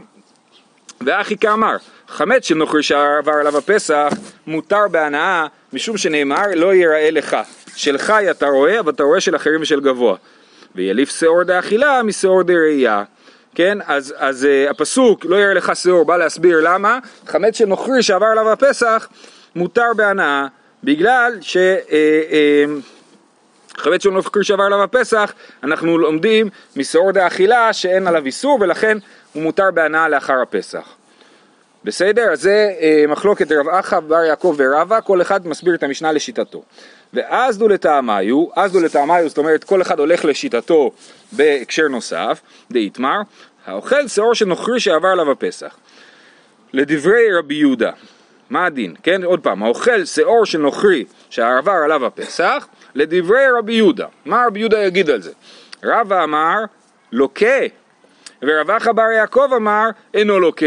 ואחי 1.01 1.37
כאמר, 1.37 1.77
חמץ 2.09 2.45
של 2.45 2.55
נוכרי 2.55 2.83
שעבר 2.83 3.33
עליו 3.33 3.59
הפסח 3.59 4.13
מותר 4.47 4.89
בהנאה, 4.91 5.47
משום 5.73 5.97
שנאמר 5.97 6.47
לא 6.55 6.75
יראה 6.75 7.11
לך. 7.11 7.37
שלך 7.77 8.13
אתה 8.31 8.47
רואה, 8.47 8.81
אבל 8.81 8.93
אתה 8.93 9.03
רואה 9.03 9.21
של 9.21 9.37
אחרים 9.37 9.63
ושל 9.63 9.81
גבוה. 9.81 10.17
ויליף 10.75 11.11
שאור 11.11 11.43
דאכילה 11.43 12.03
משאור 12.03 12.43
דראייה. 12.43 13.05
כן, 13.55 13.79
אז, 13.87 14.15
אז 14.17 14.45
uh, 14.45 14.71
הפסוק 14.71 15.25
לא 15.25 15.37
יראה 15.37 15.55
לך 15.55 15.77
שאור 15.77 16.05
בא 16.05 16.17
להסביר 16.17 16.61
למה 16.63 16.99
חמץ 17.27 17.59
של 17.59 17.65
נוכרי 17.65 18.03
שעבר 18.03 18.27
עליו 18.27 18.53
הפסח 18.53 19.09
מותר 19.57 19.91
בהנאה 19.97 20.47
בגלל 20.85 21.39
ש... 21.41 21.57
Uh, 21.57 21.91
uh, 21.91 22.95
חמץ 23.77 24.03
של 24.03 24.11
נוכרי 24.11 24.45
שעבר 24.45 24.65
עליו 24.65 24.83
הפסח 24.83 25.33
אנחנו 25.63 25.99
לומדים 25.99 26.49
משאור 26.77 27.13
דאכילה 27.13 27.73
שאין 27.73 28.07
עליו 28.07 28.27
איסור 28.27 28.59
ולכן 28.61 28.99
הוא 29.33 29.43
מותר 29.43 29.71
בהנאה 29.75 30.09
לאחר 30.09 30.43
הפסח. 30.43 30.95
בסדר? 31.85 32.33
אז 32.33 32.41
זה 32.41 32.71
אה, 32.81 33.05
מחלוקת 33.09 33.53
רב 33.53 33.69
אחא, 33.69 34.01
בר 34.01 34.25
יעקב 34.25 34.55
ורבא, 34.59 35.01
כל 35.01 35.23
אחד 35.23 35.47
מסביר 35.47 35.75
את 35.75 35.83
המשנה 35.83 36.13
לשיטתו. 36.13 36.63
ואז 37.13 37.59
דו 37.59 37.69
לטעמיו, 37.69 38.47
אז 38.57 38.73
דו 38.73 38.81
לטעמיו, 38.81 39.29
זאת 39.29 39.39
אומרת 39.39 39.65
כל 39.65 39.83
אחד 39.83 39.99
הולך 39.99 40.25
לשיטתו 40.25 40.93
בהקשר 41.33 41.89
נוסף, 41.89 42.41
דאיתמר, 42.71 43.21
האוכל 43.67 44.09
שעור 44.09 44.35
של 44.35 44.45
נוכרי 44.45 44.81
שעבר 44.81 45.09
עליו 45.09 45.31
הפסח. 45.31 45.77
לדברי 46.73 47.35
רבי 47.39 47.55
יהודה, 47.55 47.91
מה 48.51 48.67
הדין? 48.67 48.95
כן, 49.03 49.25
עוד 49.25 49.41
פעם, 49.41 49.63
האוכל 49.63 50.05
שעור 50.05 50.47
של 50.47 50.59
נוכרי 50.59 51.05
שעבר 51.31 51.73
עליו 51.85 52.07
הפסח, 52.07 52.67
לדברי 52.95 53.45
רבי 53.59 53.73
יהודה. 53.73 54.07
מה 54.25 54.45
רבי 54.47 54.59
יהודה 54.61 54.79
יגיד 54.79 55.11
על 55.11 55.23
זה? 55.23 55.33
רבא 55.85 56.25
אמר, 56.25 56.59
לוקה, 57.13 57.61
ורב 58.43 58.71
אחא 58.71 58.93
בר 58.93 59.11
יעקב 59.17 59.49
אמר, 59.57 59.85
אינו 60.15 60.41
לוקה. 60.41 60.67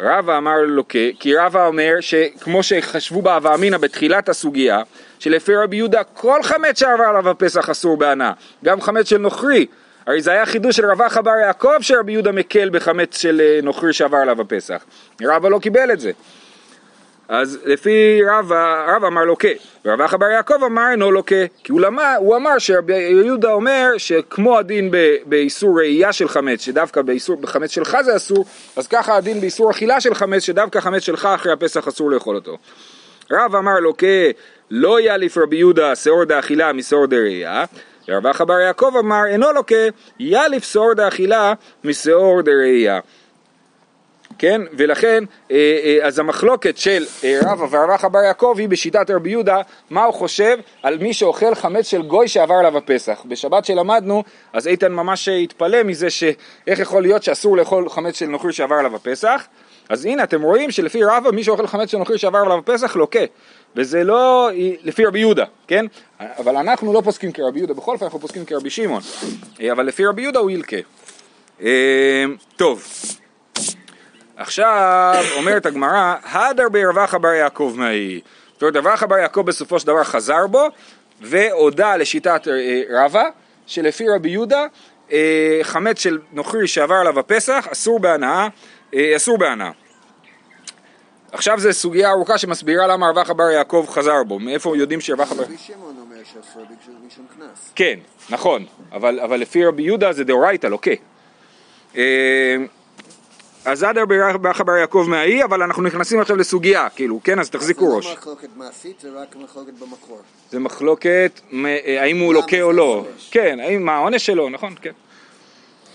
רבא 0.00 0.38
אמר 0.38 0.56
לוקה, 0.66 0.98
כי 1.20 1.36
רבא 1.36 1.66
אומר 1.66 1.94
שכמו 2.00 2.62
שחשבו 2.62 3.22
באווה 3.22 3.54
אמינא 3.54 3.78
בתחילת 3.78 4.28
הסוגיה, 4.28 4.82
שלפי 5.18 5.54
רבי 5.54 5.76
יהודה 5.76 6.04
כל 6.04 6.42
חמץ 6.42 6.78
שעבר 6.80 7.04
עליו 7.04 7.28
הפסח 7.28 7.70
אסור 7.70 7.96
בהנאה, 7.96 8.32
גם 8.64 8.80
חמץ 8.80 9.08
של 9.08 9.18
נוכרי. 9.18 9.66
הרי 10.06 10.22
זה 10.22 10.30
היה 10.30 10.46
חידוש 10.46 10.76
של 10.76 10.86
רבא 10.86 11.08
חבר 11.08 11.36
יעקב 11.46 11.76
שרבי 11.80 12.12
יהודה 12.12 12.32
מקל 12.32 12.70
בחמץ 12.70 13.18
של 13.18 13.40
אה, 13.40 13.60
נוכרי 13.62 13.92
שעבר 13.92 14.16
עליו 14.16 14.40
הפסח. 14.40 14.84
רבא 15.22 15.48
לא 15.48 15.58
קיבל 15.58 15.92
את 15.92 16.00
זה. 16.00 16.10
אז 17.28 17.58
לפי 17.64 18.20
רב, 18.30 18.52
רב 18.86 19.04
אמר 19.04 19.24
לוקה, 19.24 19.48
ורב 19.84 20.00
אחא 20.00 20.16
בר 20.16 20.26
יעקב 20.26 20.64
אמר 20.64 20.90
אינו 20.90 21.10
לוקה, 21.10 21.36
כי 21.64 21.72
הוא, 21.72 21.80
למד, 21.80 22.16
הוא 22.18 22.36
אמר 22.36 22.58
שרבי 22.58 22.94
יהודה 22.98 23.52
אומר 23.52 23.90
שכמו 23.98 24.58
הדין 24.58 24.90
ב- 24.90 25.16
באיסור 25.26 25.78
ראייה 25.78 26.12
של 26.12 26.28
חמץ, 26.28 26.60
שדווקא 26.60 27.02
באיסור, 27.02 27.36
בחמץ 27.36 27.70
שלך 27.70 27.96
זה 28.04 28.16
אסור, 28.16 28.44
אז 28.76 28.86
ככה 28.86 29.16
הדין 29.16 29.40
באיסור 29.40 29.70
אכילה 29.70 30.00
של 30.00 30.14
חמץ, 30.14 30.42
שדווקא 30.42 30.80
חמץ 30.80 31.02
שלך 31.02 31.28
אחרי 31.34 31.52
הפסח 31.52 31.88
אסור 31.88 32.10
לאכול 32.10 32.36
אותו. 32.36 32.58
רב 33.30 33.56
אמר 33.56 33.80
לוקה, 33.80 34.06
לא 34.70 35.00
יאליף 35.00 35.38
רבי 35.38 35.56
יהודה 35.56 35.96
שאור 35.96 36.24
דאכילה 36.24 36.72
משאור 36.72 37.06
דראייה, 37.06 37.64
ורב 38.08 38.26
אחא 38.26 38.44
בר 38.44 38.60
יעקב 38.60 38.92
אמר 38.98 39.26
אינו 39.26 39.52
לוקה, 39.52 39.74
יאליף 40.20 40.64
שאור 40.64 40.94
דאכילה 40.94 41.52
משאור 41.84 42.42
דראייה. 42.42 43.00
כן, 44.38 44.60
ולכן, 44.72 45.24
אה, 45.50 45.56
אה, 45.56 46.06
אז 46.06 46.18
המחלוקת 46.18 46.78
של 46.78 47.06
אה, 47.24 47.40
רבא 47.42 47.66
ורבא 47.70 48.08
בר 48.08 48.22
יעקב 48.26 48.54
היא 48.58 48.68
בשיטת 48.68 49.10
רבי 49.10 49.30
יהודה, 49.30 49.60
מה 49.90 50.04
הוא 50.04 50.14
חושב 50.14 50.58
על 50.82 50.98
מי 50.98 51.14
שאוכל 51.14 51.54
חמץ 51.54 51.86
של 51.86 52.02
גוי 52.02 52.28
שעבר 52.28 52.54
עליו 52.54 52.78
הפסח. 52.78 53.22
בשבת 53.28 53.64
שלמדנו, 53.64 54.24
אז 54.52 54.66
איתן 54.66 54.92
ממש 54.92 55.28
התפלא 55.28 55.82
מזה 55.82 56.10
שאיך 56.10 56.78
יכול 56.78 57.02
להיות 57.02 57.22
שאסור 57.22 57.56
לאכול 57.56 57.88
חמץ 57.88 58.18
של 58.18 58.26
נוכרי 58.26 58.52
שעבר 58.52 58.74
עליו 58.74 58.96
הפסח. 58.96 59.46
אז 59.88 60.04
הנה, 60.04 60.22
אתם 60.22 60.42
רואים 60.42 60.70
שלפי 60.70 61.04
רבא, 61.04 61.30
מי 61.30 61.44
שאוכל 61.44 61.66
חמץ 61.66 61.90
של 61.90 61.98
נוכרי 61.98 62.18
שעבר 62.18 62.38
עליו 62.38 62.58
הפסח 62.58 62.96
לוקה. 62.96 63.20
וזה 63.76 64.04
לא 64.04 64.50
לפי 64.84 65.04
רבי 65.04 65.18
יהודה, 65.18 65.44
כן? 65.66 65.84
אבל 66.20 66.56
אנחנו 66.56 66.92
לא 66.92 67.00
פוסקים 67.00 67.32
כרבי 67.32 67.58
יהודה, 67.58 67.74
בכל 67.74 67.92
אופן 67.92 68.04
אנחנו 68.04 68.20
פוסקים 68.20 68.44
כרבי 68.44 68.70
שמעון. 68.70 69.02
אבל 69.72 69.86
לפי 69.86 70.06
רבי 70.06 70.22
יהודה 70.22 70.38
הוא 70.38 70.50
ילקה. 70.50 70.76
טוב. 72.56 72.84
עכשיו 74.38 75.24
אומרת 75.36 75.66
הגמרא, 75.66 76.14
הדר 76.24 76.68
ברבחה 76.68 77.18
בר 77.18 77.32
יעקב 77.32 77.74
מהי. 77.76 78.20
זאת 78.52 78.62
אומרת, 78.62 78.76
רבחה 78.76 79.06
בר 79.06 79.18
יעקב 79.18 79.40
בסופו 79.40 79.80
של 79.80 79.86
דבר 79.86 80.04
חזר 80.04 80.46
בו 80.46 80.66
והודה 81.20 81.96
לשיטת 81.96 82.48
אה, 82.48 82.82
רבא, 82.90 83.24
שלפי 83.66 84.04
רבי 84.08 84.30
יהודה 84.30 84.66
אה, 85.12 85.60
חמץ 85.62 85.98
של 85.98 86.18
נוכרי 86.32 86.68
שעבר 86.68 86.94
עליו 86.94 87.18
הפסח 87.18 87.68
אסור 87.72 88.00
בהנאה, 88.00 88.48
אה, 88.94 89.16
אסור 89.16 89.38
בהנאה. 89.38 89.70
עכשיו 91.32 91.60
זו 91.60 91.72
סוגיה 91.72 92.10
ארוכה 92.10 92.38
שמסבירה 92.38 92.86
למה 92.86 93.08
רבחה 93.08 93.34
בר 93.34 93.50
יעקב 93.50 93.86
חזר 93.88 94.24
בו, 94.24 94.38
מאיפה 94.38 94.76
יודעים 94.76 95.00
שרבחה 95.00 95.34
בר... 95.34 95.42
רבי 95.42 95.58
שמעון 95.58 95.96
אומר 96.00 96.16
שאסור 96.24 96.62
בגלל 96.64 97.26
קנס. 97.36 97.72
כן, 97.74 97.98
נכון, 98.30 98.64
אבל, 98.92 99.20
אבל 99.20 99.40
לפי 99.40 99.64
רבי 99.64 99.82
יהודה 99.82 100.12
זה 100.12 100.24
דאורייתא, 100.24 100.66
לוקה. 100.66 100.90
אז 103.68 103.82
עד 103.82 103.98
ברכה 104.40 104.64
בר 104.64 104.76
יעקב 104.76 105.06
מהאי, 105.08 105.44
אבל 105.44 105.62
אנחנו 105.62 105.82
נכנסים 105.82 106.20
עכשיו 106.20 106.36
לסוגיה, 106.36 106.88
כאילו, 106.88 107.20
כן? 107.24 107.38
אז 107.38 107.50
תחזיקו 107.50 107.96
ראש. 107.96 108.04
זה 108.04 108.10
לא 108.10 108.16
מחלוקת 108.16 108.48
מעשית, 108.56 109.00
זה 109.00 109.08
רק 109.14 109.36
מחלוקת 109.36 109.72
במקור. 109.72 110.20
זה 110.50 110.58
מחלוקת, 110.58 111.40
אה, 111.64 112.02
האם 112.02 112.18
הוא 112.18 112.34
לוקה 112.34 112.62
או 112.62 112.72
לא. 112.72 113.04
כן, 113.30 113.58
מה 113.80 113.92
העונש 113.96 114.26
שלו, 114.26 114.48
נכון, 114.48 114.74
כן. 114.82 114.92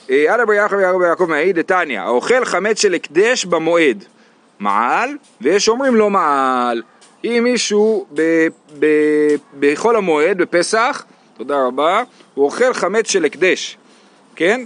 עד 0.09 0.39
ברכה 0.47 0.75
בר 0.75 1.05
יעקב 1.05 1.25
מהאי, 1.29 1.53
דתניא, 1.53 2.01
האוכל 2.01 2.45
חמץ 2.45 2.81
של 2.81 2.93
הקדש 2.93 3.45
במועד, 3.45 4.03
מעל, 4.59 5.09
ויש 5.41 5.69
אומרים 5.69 5.95
לא 5.95 6.09
מעל. 6.09 6.81
אם 7.23 7.41
מישהו 7.43 8.05
בחול 9.59 9.95
המועד, 9.95 10.37
בפסח, 10.37 11.05
תודה 11.37 11.65
רבה, 11.65 12.03
הוא 12.33 12.45
אוכל 12.45 12.73
חמץ 12.73 13.11
של 13.11 13.25
הקדש, 13.25 13.77
כן? 14.35 14.65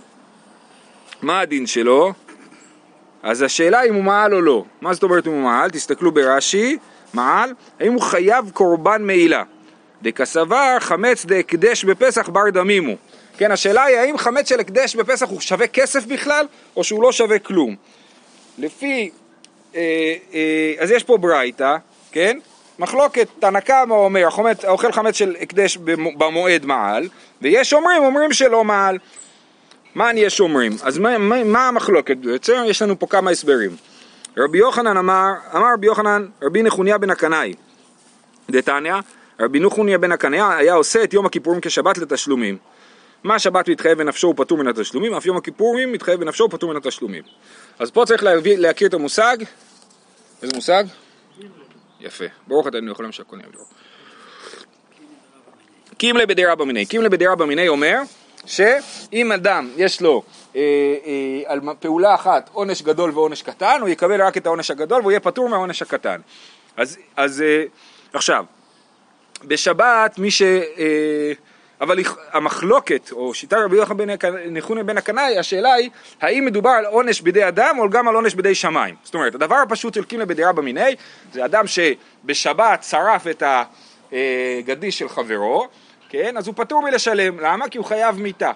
מה 1.21 1.39
הדין 1.39 1.67
שלו? 1.67 2.13
אז 3.23 3.41
השאלה 3.41 3.83
אם 3.83 3.93
הוא 3.93 4.03
מעל 4.03 4.33
או 4.33 4.41
לא. 4.41 4.63
מה 4.81 4.93
זאת 4.93 5.03
אומרת 5.03 5.27
אם 5.27 5.31
הוא 5.31 5.43
מעל? 5.43 5.69
תסתכלו 5.69 6.11
ברש"י, 6.11 6.77
מעל, 7.13 7.53
האם 7.79 7.93
הוא 7.93 8.01
חייב 8.01 8.51
קורבן 8.53 9.03
מעילה? 9.03 9.43
דקסבר 10.01 10.77
חמץ 10.79 11.25
דהקדש 11.25 11.85
בפסח 11.85 12.29
בר 12.29 12.49
דמימו. 12.49 12.93
כן, 13.37 13.51
השאלה 13.51 13.83
היא 13.83 13.97
האם 13.97 14.17
חמץ 14.17 14.49
של 14.49 14.59
הקדש 14.59 14.95
בפסח 14.95 15.29
הוא 15.29 15.39
שווה 15.39 15.67
כסף 15.67 16.05
בכלל, 16.05 16.45
או 16.75 16.83
שהוא 16.83 17.03
לא 17.03 17.11
שווה 17.11 17.39
כלום. 17.39 17.75
לפי, 18.57 19.09
אה, 19.75 19.81
אה, 20.33 20.73
אז 20.79 20.91
יש 20.91 21.03
פה 21.03 21.17
ברייתא, 21.17 21.77
כן? 22.11 22.39
מחלוקת, 22.79 23.27
תנא 23.39 23.59
קמא 23.59 23.93
אומר, 23.93 24.27
האוכל 24.63 24.91
חמץ 24.91 25.15
של 25.15 25.35
הקדש 25.41 25.77
במועד 26.17 26.65
מעל, 26.65 27.07
ויש 27.41 27.73
אומרים, 27.73 28.03
אומרים 28.03 28.33
שלא 28.33 28.63
מעל. 28.63 28.97
מה 29.97 30.11
יש 30.15 30.39
אומרים? 30.39 30.71
אז 30.83 30.97
מה, 30.97 31.17
מה, 31.17 31.43
מה 31.43 31.67
המחלוקת 31.67 32.17
בעצם? 32.17 32.63
יש 32.65 32.81
לנו 32.81 32.99
פה 32.99 33.07
כמה 33.07 33.31
הסברים. 33.31 33.75
רבי 34.37 34.57
יוחנן 34.57 34.97
אמר, 34.97 35.33
אמר 35.55 35.73
רבי 35.73 35.87
יוחנן, 35.87 36.27
רבי 36.41 36.63
נחוניה 36.63 36.97
בן 36.97 37.09
הקנאי, 37.09 37.53
דתניא, 38.49 38.95
רבי 39.39 39.59
נחוניה 39.59 39.97
בן 39.97 40.11
הקנאי 40.11 40.39
היה 40.41 40.73
עושה 40.73 41.03
את 41.03 41.13
יום 41.13 41.25
הכיפורים 41.25 41.61
כשבת 41.61 41.97
לתשלומים. 41.97 42.57
מה 43.23 43.39
שבת 43.39 43.69
מתחייב 43.69 43.97
בנפשו 43.97 44.27
הוא 44.27 44.35
פטור 44.37 44.57
מן 44.57 44.67
התשלומים, 44.67 45.13
אף 45.13 45.25
יום 45.25 45.37
הכיפורים 45.37 45.91
מתחייב 45.91 46.19
בנפשו 46.19 46.43
הוא 46.43 46.51
פטור 46.51 46.69
מן 46.69 46.77
התשלומים. 46.77 47.23
אז 47.79 47.91
פה 47.91 48.03
צריך 48.07 48.23
להביא, 48.23 48.57
להכיר 48.57 48.87
את 48.87 48.93
המושג, 48.93 49.37
איזה 50.41 50.55
מושג? 50.55 50.83
יפה, 51.99 52.25
ברוך 52.47 52.67
אתה 52.67 52.77
יכולים 52.91 53.11
שהכל 53.11 53.37
יעבור. 53.43 53.65
קימלה 55.97 56.25
בדי 56.25 56.45
רבא 56.45 56.65
מיניה, 56.65 56.85
קימלה 56.85 57.09
בדי 57.09 57.27
רבא 57.27 57.45
מיניה 57.45 57.69
אומר 57.69 58.01
שאם 58.47 59.31
אדם 59.31 59.69
יש 59.77 60.01
לו 60.01 60.23
אה, 60.55 60.61
אה, 61.05 61.51
על 61.51 61.59
פעולה 61.79 62.15
אחת 62.15 62.49
עונש 62.53 62.81
גדול 62.81 63.11
ועונש 63.11 63.41
קטן, 63.41 63.77
הוא 63.81 63.89
יקבל 63.89 64.21
רק 64.21 64.37
את 64.37 64.45
העונש 64.45 64.71
הגדול 64.71 65.01
והוא 65.01 65.11
יהיה 65.11 65.19
פטור 65.19 65.49
מהעונש 65.49 65.81
הקטן. 65.81 66.21
אז, 66.77 66.97
אז 67.15 67.41
אה, 67.41 67.63
עכשיו, 68.13 68.45
בשבת 69.43 70.19
מי 70.19 70.31
ש... 70.31 70.41
אה, 70.41 71.31
אבל 71.81 71.99
המחלוקת, 72.31 73.11
או 73.11 73.33
שיטה 73.33 73.57
רבי 73.65 73.75
יוחנן 73.75 73.97
בן 73.97 74.85
בן 74.85 74.97
הקנאי, 74.97 75.37
השאלה 75.37 75.73
היא, 75.73 75.89
האם 76.21 76.45
מדובר 76.45 76.69
על 76.69 76.85
עונש 76.85 77.21
בידי 77.21 77.47
אדם 77.47 77.79
או 77.79 77.89
גם 77.89 78.07
על 78.07 78.15
עונש 78.15 78.33
בידי 78.33 78.55
שמיים? 78.55 78.95
זאת 79.03 79.13
אומרת, 79.13 79.35
הדבר 79.35 79.55
הפשוט 79.55 79.93
של 79.93 80.03
קימלה 80.03 80.25
בדירה 80.25 80.53
במיני, 80.53 80.95
זה 81.33 81.45
אדם 81.45 81.63
שבשבת 81.67 82.83
שרף 82.83 83.27
את 83.27 83.43
הגדיש 84.11 84.99
של 84.99 85.09
חברו, 85.09 85.67
כן? 86.09 86.37
אז 86.37 86.47
הוא 86.47 86.55
פטור 86.57 86.81
מלשלם, 86.81 87.39
למה? 87.39 87.69
כי 87.69 87.77
הוא 87.77 87.85
חייב 87.85 88.19
מיתה. 88.19 88.51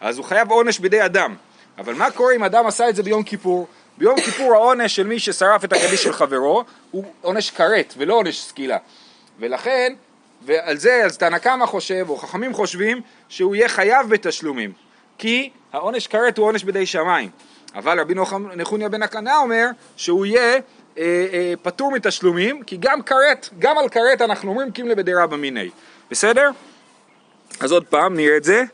אז 0.00 0.18
הוא 0.18 0.24
חייב 0.24 0.50
עונש 0.50 0.78
בידי 0.78 1.04
אדם. 1.04 1.34
אבל 1.78 1.94
מה 1.94 2.10
קורה 2.10 2.34
אם 2.34 2.44
אדם 2.44 2.66
עשה 2.66 2.88
את 2.88 2.96
זה 2.96 3.02
ביום 3.02 3.22
כיפור? 3.22 3.66
ביום 3.98 4.20
כיפור 4.20 4.54
העונש 4.54 4.96
של 4.96 5.06
מי 5.06 5.18
ששרף 5.18 5.64
את 5.64 5.72
הגדיש 5.72 6.02
של 6.02 6.12
חברו 6.12 6.64
הוא 6.90 7.04
עונש 7.20 7.50
כרת 7.50 7.94
ולא 7.96 8.14
עונש 8.14 8.40
סקילה. 8.40 8.76
ולכן 9.38 9.92
ועל 10.42 10.76
זה, 10.76 11.02
אז 11.04 11.18
תנא 11.18 11.38
קמא 11.38 11.66
חושב, 11.66 12.06
או 12.08 12.16
חכמים 12.16 12.54
חושבים, 12.54 13.00
שהוא 13.28 13.54
יהיה 13.54 13.68
חייב 13.68 14.08
בתשלומים. 14.08 14.72
כי 15.18 15.50
העונש 15.72 16.06
כרת 16.06 16.38
הוא 16.38 16.46
עונש 16.46 16.64
בידי 16.64 16.86
שמיים. 16.86 17.28
אבל 17.74 18.00
רבי 18.00 18.14
נחוניה 18.56 18.88
בן 18.88 19.02
הקנה 19.02 19.38
אומר 19.38 19.66
שהוא 19.96 20.26
יהיה 20.26 20.52
אה, 20.52 20.60
אה, 20.98 21.54
פטור 21.62 21.92
מתשלומים, 21.92 22.62
כי 22.62 22.76
גם 22.80 23.02
כרת, 23.02 23.48
גם 23.58 23.78
על 23.78 23.88
כרת 23.88 24.22
אנחנו 24.22 24.50
אומרים 24.50 24.70
קימלה 24.70 24.94
בדירה 24.94 25.26
במיני. 25.26 25.70
בסדר? 26.10 26.50
אז 27.60 27.72
עוד 27.72 27.84
פעם, 27.84 28.16
נראה 28.16 28.36
את 28.36 28.44
זה. 28.44 28.64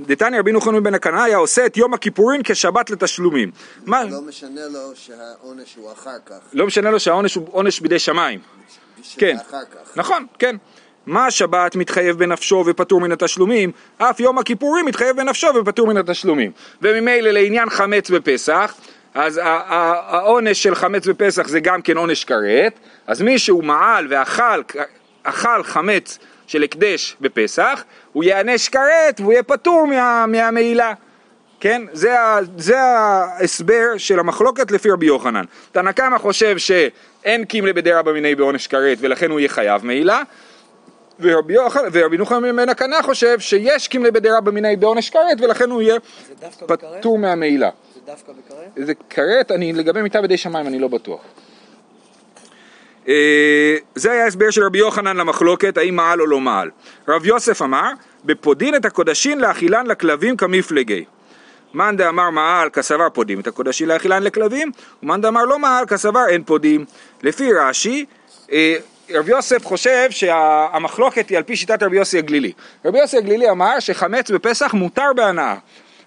דתניא 0.00 0.38
רבי 0.38 0.52
נחוניה 0.52 0.80
בן 0.80 0.94
הקנה 0.94 1.24
היה 1.24 1.36
עושה 1.36 1.66
את 1.66 1.76
יום 1.76 1.94
הכיפורים 1.94 2.40
כשבת 2.44 2.90
לתשלומים. 2.90 3.50
מה? 3.86 4.04
לא 4.04 4.22
משנה 4.22 4.60
לו 4.72 4.92
שהעונש 4.94 5.76
הוא 5.76 5.92
אחר 5.92 6.18
כך. 6.26 6.36
לא 6.52 6.66
משנה 6.66 6.90
לו 6.90 7.00
שהעונש 7.00 7.34
הוא 7.34 7.48
עונש 7.50 7.80
בידי 7.80 7.98
שמיים. 7.98 8.40
כן. 9.18 9.36
נכון, 9.96 10.26
כן. 10.38 10.56
מה 11.06 11.26
השבת 11.26 11.76
מתחייב 11.76 12.18
בנפשו 12.18 12.64
ופטור 12.66 13.00
מן 13.00 13.12
התשלומים, 13.12 13.72
אף 13.98 14.20
יום 14.20 14.38
הכיפורים 14.38 14.86
מתחייב 14.86 15.16
בנפשו 15.16 15.46
ופטור 15.54 15.86
מן 15.86 15.96
התשלומים. 15.96 16.50
וממילא 16.82 17.30
לעניין 17.30 17.70
חמץ 17.70 18.10
בפסח, 18.10 18.74
אז 19.14 19.40
העונש 19.42 20.62
של 20.62 20.74
חמץ 20.74 21.06
בפסח 21.06 21.48
זה 21.48 21.60
גם 21.60 21.82
כן 21.82 21.96
עונש 21.96 22.24
כרת, 22.24 22.78
אז 23.06 23.22
מי 23.22 23.38
שהוא 23.38 23.64
מעל 23.64 24.06
ואכל 24.10 24.62
אכל 25.22 25.62
חמץ 25.62 26.18
של 26.46 26.62
הקדש 26.62 27.16
בפסח, 27.20 27.84
הוא 28.12 28.24
יענש 28.24 28.68
כרת 28.68 29.20
והוא 29.20 29.32
יהיה 29.32 29.42
פטור 29.42 29.86
מה, 29.86 30.26
מהמעילה. 30.26 30.92
כן? 31.60 31.82
זה, 31.92 32.14
זה 32.58 32.80
ההסבר 32.80 33.96
של 33.96 34.18
המחלוקת 34.18 34.70
לפי 34.70 34.90
רבי 34.90 35.06
יוחנן. 35.06 35.44
תנא 35.72 35.92
קמא 35.92 36.18
חושב 36.18 36.58
שאין 36.58 37.44
קימלה 37.44 37.72
בדרא 37.72 38.02
במיניה 38.02 38.36
בעונש 38.36 38.66
כרת 38.66 38.98
ולכן 39.00 39.30
הוא 39.30 39.40
יהיה 39.40 39.48
חייב 39.48 39.84
מעילה, 39.84 40.22
ורבי 41.20 42.16
נוחם 42.18 42.56
בן 42.56 42.68
הקנה 42.68 43.02
חושב 43.02 43.40
שיש 43.40 43.88
קימלי 43.88 44.10
בדירה 44.10 44.40
במיני 44.40 44.76
בעונש 44.76 45.10
כרת 45.10 45.40
ולכן 45.40 45.70
הוא 45.70 45.82
יהיה 45.82 45.96
פטור 46.66 47.18
מהמעילה. 47.18 47.70
זה 47.94 48.00
דווקא 48.06 48.32
בכרת? 48.32 48.86
זה 48.86 48.92
כרת, 49.10 49.50
אני 49.50 49.72
לגבי 49.72 50.02
מיטה 50.02 50.22
בידי 50.22 50.36
שמיים 50.36 50.66
אני 50.66 50.78
לא 50.78 50.88
בטוח. 50.88 51.20
אה, 53.08 53.76
זה 53.94 54.12
היה 54.12 54.26
הסבר 54.26 54.50
של 54.50 54.64
רבי 54.64 54.78
יוחנן 54.78 55.16
למחלוקת 55.16 55.78
האם 55.78 55.96
מעל 55.96 56.20
או 56.20 56.26
לא 56.26 56.40
מעל. 56.40 56.70
רב 57.08 57.26
יוסף 57.26 57.62
אמר, 57.62 57.90
בפודין 58.24 58.74
את 58.74 58.84
הקודשין 58.84 59.40
להאכילן 59.40 59.86
לכלבים 59.86 60.36
קמיפלגי. 60.36 61.04
מאן 61.74 61.96
דאמר 61.96 62.30
מעל 62.30 62.70
קסבר 62.70 63.08
פודים 63.12 63.40
את 63.40 63.46
הקודשין 63.46 63.88
להאכילן 63.88 64.22
לכלבים, 64.22 64.70
ומאן 65.02 65.20
דאמר 65.20 65.44
לא 65.44 65.58
מעל 65.58 65.86
קסבר 65.86 66.26
אין 66.28 66.44
פודים. 66.44 66.84
לפי 67.22 67.52
רש"י, 67.52 68.04
אה, 68.52 68.76
רבי 69.10 69.30
יוסף 69.30 69.64
חושב 69.64 70.10
שהמחלוקת 70.10 71.28
היא 71.28 71.38
על 71.38 71.42
פי 71.42 71.56
שיטת 71.56 71.82
רבי 71.82 71.96
יוסי 71.96 72.18
הגלילי. 72.18 72.52
רבי 72.84 72.98
יוסי 72.98 73.16
הגלילי 73.16 73.50
אמר 73.50 73.80
שחמץ 73.80 74.30
בפסח 74.30 74.74
מותר 74.74 75.12
בהנאה. 75.16 75.54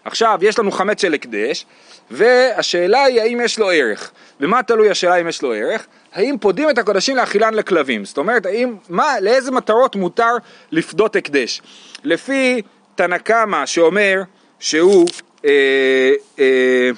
עכשיו, 0.06 0.40
יש 0.42 0.60
לנו 0.60 0.72
חמץ 0.72 1.02
של 1.02 1.14
הקדש, 1.14 1.66
והשאלה 2.12 3.04
היא 3.04 3.22
האם 3.22 3.42
יש 3.44 3.60
לו 3.60 3.70
ערך. 3.70 4.12
ומה 4.40 4.64
תלוי 4.64 4.90
השאלה 4.90 5.16
אם 5.16 5.28
יש 5.28 5.42
לו 5.42 5.54
ערך? 5.54 5.88
האם 6.14 6.36
פודים 6.42 6.70
את 6.70 6.78
הקודשים 6.78 7.16
להאכילן 7.16 7.54
לכלבים? 7.54 8.06
זאת 8.06 8.18
אומרת, 8.18 8.46
האם, 8.46 8.76
מה, 8.90 9.20
לאיזה 9.22 9.52
מטרות 9.52 9.96
מותר 9.96 10.34
לפדות 10.72 11.16
הקדש? 11.16 11.62
לפי 12.04 12.62
תנא 12.96 13.18
קמא 13.18 13.66
שאומר 13.66 14.22
שהוא, 14.60 15.08
אה, 15.46 16.12
אה, 16.40 16.90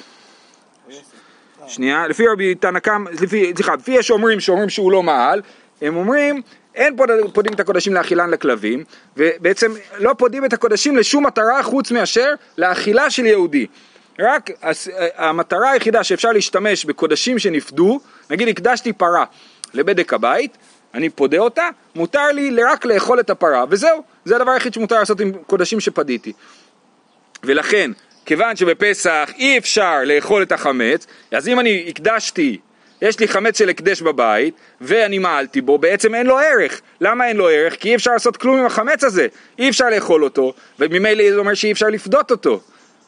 שנייה, 1.68 2.08
לפי 2.08 2.28
רבי 2.28 2.56
תנא 2.56 2.80
קמא, 2.80 3.12
סליחה, 3.56 3.76
לפי 3.76 3.92
יש 3.92 4.08
שאומרים 4.08 4.40
שאומרים 4.40 4.70
שהוא 4.70 4.92
לא 4.92 5.04
מעל, 5.04 5.42
הם 5.82 5.96
אומרים 5.96 6.42
אין 6.76 6.98
פוד, 6.98 7.10
פודים 7.34 7.54
את 7.54 7.60
הקודשים 7.60 7.94
להאכילן 7.94 8.30
לכלבים, 8.30 8.84
ובעצם 9.18 9.72
לא 9.98 10.14
פודים 10.18 10.46
את 10.46 10.54
הקודשים 10.54 10.98
לשום 10.98 11.26
מטרה 11.26 11.64
חוץ 11.64 11.92
מאשר 11.92 12.34
לאכילה 12.58 13.10
של 13.10 13.26
יהודי. 13.26 13.68
רק 14.20 14.50
המטרה 15.16 15.72
היחידה 15.72 16.04
שאפשר 16.04 16.32
להשתמש 16.32 16.86
בקודשים 16.86 17.40
שנפדו, 17.40 18.00
נגיד 18.30 18.48
הקדשתי 18.48 18.94
פרה 18.94 19.26
לבדק 19.74 20.14
הבית, 20.14 20.58
אני 20.94 21.10
פודה 21.10 21.38
אותה, 21.38 21.70
מותר 21.96 22.28
לי 22.32 22.64
רק 22.64 22.86
לאכול 22.86 23.20
את 23.20 23.30
הפרה, 23.30 23.66
וזהו, 23.70 24.04
זה 24.26 24.36
הדבר 24.36 24.52
היחיד 24.52 24.74
שמותר 24.74 25.00
לעשות 25.00 25.20
עם 25.20 25.32
קודשים 25.48 25.80
שפדיתי. 25.80 26.34
ולכן, 27.44 27.92
כיוון 28.26 28.56
שבפסח 28.56 29.30
אי 29.38 29.58
אפשר 29.58 30.00
לאכול 30.06 30.44
את 30.44 30.52
החמץ, 30.52 31.08
אז 31.32 31.48
אם 31.48 31.60
אני 31.60 31.86
הקדשתי 31.90 32.58
יש 33.02 33.20
לי 33.20 33.28
חמץ 33.28 33.58
של 33.58 33.70
הקדש 33.70 34.02
בבית, 34.02 34.54
ואני 34.82 35.18
מעלתי 35.18 35.62
בו, 35.62 35.78
בעצם 35.78 36.16
אין 36.16 36.28
לו 36.28 36.40
ערך. 36.40 36.82
למה 37.02 37.28
אין 37.28 37.38
לו 37.38 37.50
ערך? 37.50 37.76
כי 37.76 37.90
אי 37.90 37.96
אפשר 37.96 38.12
לעשות 38.12 38.38
כלום 38.38 38.60
עם 38.60 38.66
החמץ 38.66 39.04
הזה. 39.04 39.28
אי 39.60 39.70
אפשר 39.70 39.90
לאכול 39.90 40.24
אותו, 40.24 40.54
וממילא 40.80 41.32
זה 41.32 41.38
אומר 41.38 41.54
שאי 41.54 41.72
אפשר 41.72 41.88
לפדות 41.88 42.32
אותו, 42.32 42.62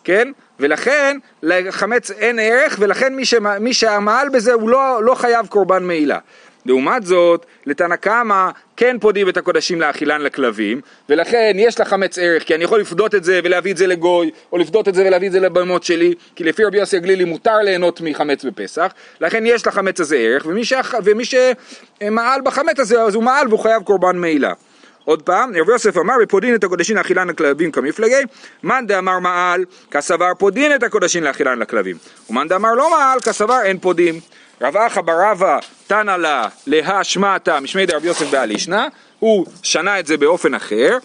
כן? 0.03 0.31
ולכן 0.59 1.17
לחמץ 1.43 2.11
אין 2.11 2.39
ערך, 2.39 2.75
ולכן 2.79 3.15
מי, 3.15 3.25
שמע, 3.25 3.59
מי 3.59 3.73
שהמעל 3.73 4.29
בזה 4.29 4.53
הוא 4.53 4.69
לא, 4.69 5.03
לא 5.03 5.15
חייב 5.15 5.47
קורבן 5.47 5.83
מעילה. 5.83 6.19
לעומת 6.65 7.05
זאת, 7.05 7.45
לתנא 7.65 7.95
קמא 7.95 8.49
כן 8.77 8.97
פודים 8.99 9.29
את 9.29 9.37
הקודשים 9.37 9.81
לאכילן 9.81 10.21
לכלבים, 10.21 10.81
ולכן 11.09 11.55
יש 11.59 11.79
לחמץ 11.79 12.17
ערך, 12.17 12.43
כי 12.43 12.55
אני 12.55 12.63
יכול 12.63 12.81
לפדות 12.81 13.15
את 13.15 13.23
זה 13.23 13.39
ולהביא 13.43 13.71
את 13.71 13.77
זה 13.77 13.87
לגוי, 13.87 14.31
או 14.51 14.57
לפדות 14.57 14.87
את 14.87 14.95
זה 14.95 15.05
ולהביא 15.05 15.27
את 15.27 15.31
זה 15.31 15.39
לבמות 15.39 15.83
שלי, 15.83 16.13
כי 16.35 16.43
לפי 16.43 16.63
רבי 16.63 16.77
יוסי 16.77 16.97
הגלילי 16.97 17.23
מותר 17.23 17.57
ליהנות 17.57 18.01
מחמץ 18.01 18.45
בפסח, 18.45 18.93
לכן 19.21 19.43
יש 19.45 19.67
לחמץ 19.67 19.99
הזה 19.99 20.17
ערך, 20.17 20.45
ומי, 20.45 20.65
שח... 20.65 20.93
ומי 21.03 21.23
שמעל 21.25 22.41
בחמץ 22.41 22.79
הזה, 22.79 23.01
אז 23.01 23.15
הוא 23.15 23.23
מעל 23.23 23.47
והוא 23.47 23.59
חייב 23.59 23.83
קורבן 23.83 24.17
מעילה. 24.17 24.53
עוד 25.05 25.21
פעם, 25.21 25.51
רבי 25.55 25.71
יוסף 25.71 25.97
אמר, 25.97 26.13
ופודין 26.23 26.55
את 26.55 26.63
הקודשים 26.63 26.97
להאכילן 26.97 27.27
לכלבים 27.27 27.71
קמיפלגי, 27.71 28.15
מאן 28.63 28.87
דאמר 28.87 29.19
מעל, 29.19 29.65
קסבר 29.91 30.31
פודין 30.37 30.75
את 30.75 30.83
הקודשים 30.83 31.23
להאכילן 31.23 31.59
לכלבים, 31.59 31.97
ומאן 32.29 32.47
דאמר 32.47 32.73
לא 32.73 32.89
מעל, 32.91 33.19
קסבר 33.19 33.61
אין 33.63 33.79
פודין. 33.79 34.19
רב 34.61 34.77
אחא 34.77 35.01
בר 35.01 35.31
אבא 35.31 35.59
תנא 35.87 36.11
לה 36.11 36.47
להא 36.67 37.03
שמעתא 37.03 37.59
משמי 37.59 37.85
דרבי 37.85 38.07
יוסף 38.07 38.29
בהאי 38.31 38.52
לישנא, 38.52 38.87
הוא 39.19 39.45
שנה 39.63 39.99
את 39.99 40.07
זה 40.07 40.17
באופן 40.17 40.53
אחר, 40.53 40.97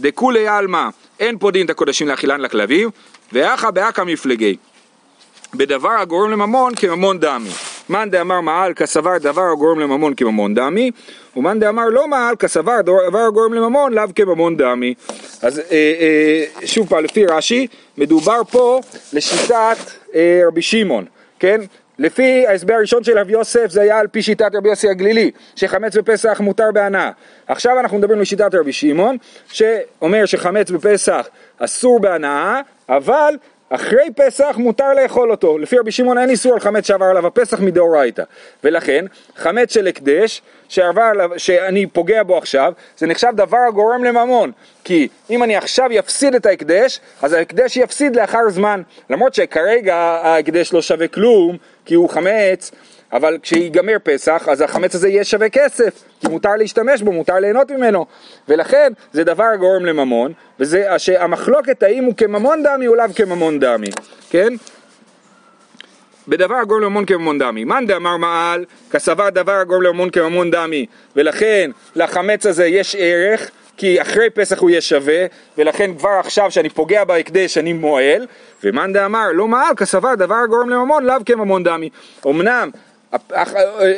דכולי 0.00 0.48
עלמא 0.48 0.88
אין 1.20 1.38
פודין 1.38 1.66
את 1.66 1.70
הקודשים 1.70 2.08
להאכילן 2.08 2.40
לכלבים, 2.40 2.90
והכא 3.32 3.70
בהא 3.70 4.02
קמיפלגי. 4.02 4.56
בדבר 5.54 5.90
הגורם 5.90 6.30
לממון 6.30 6.74
כממון 6.74 7.18
דמי. 7.18 7.50
מאן 7.88 8.10
דאמר 8.10 8.40
מעל 8.40 8.74
קסבר 8.74 9.18
דבר 9.18 9.50
הגורם 9.52 9.80
לממון 9.80 10.14
כממון 10.14 10.54
דמי, 10.54 10.90
ומאן 11.36 11.60
דאמר 11.60 11.88
לא 11.88 12.08
מעל 12.08 12.36
כסבר 12.36 12.80
דבר 12.82 13.18
הגורם 13.28 13.54
לממון 13.54 13.92
לאו 13.92 14.04
כממון 14.14 14.56
דמי. 14.56 14.94
אז 15.42 15.58
אה, 15.58 15.64
אה, 15.72 16.66
שוב 16.66 16.88
פעם, 16.88 17.04
לפי 17.04 17.26
רש"י, 17.26 17.66
מדובר 17.98 18.40
פה 18.50 18.80
לשיטת 19.12 19.76
אה, 20.14 20.42
רבי 20.46 20.62
שמעון, 20.62 21.04
כן? 21.38 21.60
לפי 21.98 22.46
ההסבר 22.46 22.74
הראשון 22.74 23.04
של 23.04 23.18
רבי 23.18 23.32
יוסף 23.32 23.66
זה 23.70 23.82
היה 23.82 23.98
על 23.98 24.06
פי 24.06 24.22
שיטת 24.22 24.50
רבי 24.54 24.68
יוסי 24.68 24.88
הגלילי 24.88 25.30
שחמץ 25.56 25.96
בפסח 25.96 26.40
מותר 26.40 26.70
בהנאה 26.74 27.10
עכשיו 27.46 27.80
אנחנו 27.80 27.98
מדברים 27.98 28.18
על 28.18 28.24
שיטת 28.24 28.54
רבי 28.54 28.72
שמעון 28.72 29.16
שאומר 29.48 30.26
שחמץ 30.26 30.70
בפסח 30.70 31.26
אסור 31.58 32.00
בהנאה 32.00 32.60
אבל 32.88 33.34
אחרי 33.68 34.10
פסח 34.16 34.54
מותר 34.58 34.94
לאכול 34.94 35.30
אותו, 35.30 35.58
לפי 35.58 35.78
רבי 35.78 35.92
שמעון 35.92 36.18
אין 36.18 36.30
איסור 36.30 36.52
על 36.52 36.60
חמץ 36.60 36.86
שעבר 36.86 37.06
עליו 37.06 37.26
הפסח 37.26 37.60
מדאורייתא. 37.60 38.22
ולכן 38.64 39.04
חמץ 39.36 39.74
של 39.74 39.86
הקדש 39.86 40.42
שעבר 40.74 41.12
שאני 41.36 41.86
פוגע 41.86 42.22
בו 42.22 42.38
עכשיו 42.38 42.72
זה 42.98 43.06
נחשב 43.06 43.32
דבר 43.34 43.58
הגורם 43.68 44.04
לממון. 44.04 44.52
כי 44.84 45.08
אם 45.30 45.42
אני 45.42 45.56
עכשיו 45.56 45.86
יפסיד 45.90 46.34
את 46.34 46.46
ההקדש 46.46 47.00
אז 47.22 47.32
ההקדש 47.32 47.76
יפסיד 47.76 48.16
לאחר 48.16 48.48
זמן. 48.48 48.82
למרות 49.10 49.34
שכרגע 49.34 49.96
ההקדש 49.96 50.72
לא 50.72 50.82
שווה 50.82 51.08
כלום 51.08 51.56
כי 51.84 51.94
הוא 51.94 52.10
חמץ 52.10 52.70
אבל 53.12 53.38
כשיגמר 53.42 53.96
פסח, 54.02 54.48
אז 54.50 54.60
החמץ 54.60 54.94
הזה 54.94 55.08
יהיה 55.08 55.24
שווה 55.24 55.48
כסף, 55.48 56.04
כי 56.20 56.28
מותר 56.28 56.56
להשתמש 56.56 57.02
בו, 57.02 57.12
מותר 57.12 57.34
ליהנות 57.34 57.70
ממנו, 57.70 58.06
ולכן 58.48 58.92
זה 59.12 59.24
דבר 59.24 59.44
הגורם 59.44 59.84
לממון, 59.84 60.32
וזה 60.60 60.86
המחלוקת 61.18 61.82
האם 61.82 62.04
הוא 62.04 62.14
כממון 62.16 62.62
דמי 62.62 62.86
או 62.86 62.94
לאו 62.94 63.04
כממון 63.16 63.58
דמי, 63.60 63.86
כן? 64.30 64.52
בדבר 66.28 66.54
הגורם 66.54 66.82
לממון 66.82 67.04
כממון 67.04 67.38
דמי. 67.38 67.64
מאן 67.64 67.86
דאמר 67.86 68.16
מעל, 68.16 68.64
כסבה 68.90 69.30
דבר 69.30 69.52
הגורם 69.52 69.82
לממון 69.82 70.10
כממון 70.10 70.50
דמי, 70.50 70.86
ולכן 71.16 71.70
לחמץ 71.96 72.46
הזה 72.46 72.66
יש 72.66 72.96
ערך, 72.98 73.50
כי 73.76 74.02
אחרי 74.02 74.30
פסח 74.30 74.58
הוא 74.58 74.70
יהיה 74.70 74.80
שווה, 74.80 75.26
ולכן 75.58 75.90
כבר 75.98 76.10
עכשיו 76.20 76.50
שאני 76.50 76.68
פוגע 76.70 77.04
בהקדש 77.04 77.58
אני 77.58 77.72
מועל, 77.72 78.26
ומאן 78.64 78.92
דאמר 78.92 79.32
לא 79.32 79.48
מעל 79.48 79.74
כסבה 79.76 80.16
דבר 80.16 80.34
הגורם 80.34 80.70
לממון 80.70 81.04
לאו 81.04 81.16
כממון 81.26 81.64
דמי. 81.64 81.90
אמנם 82.26 82.70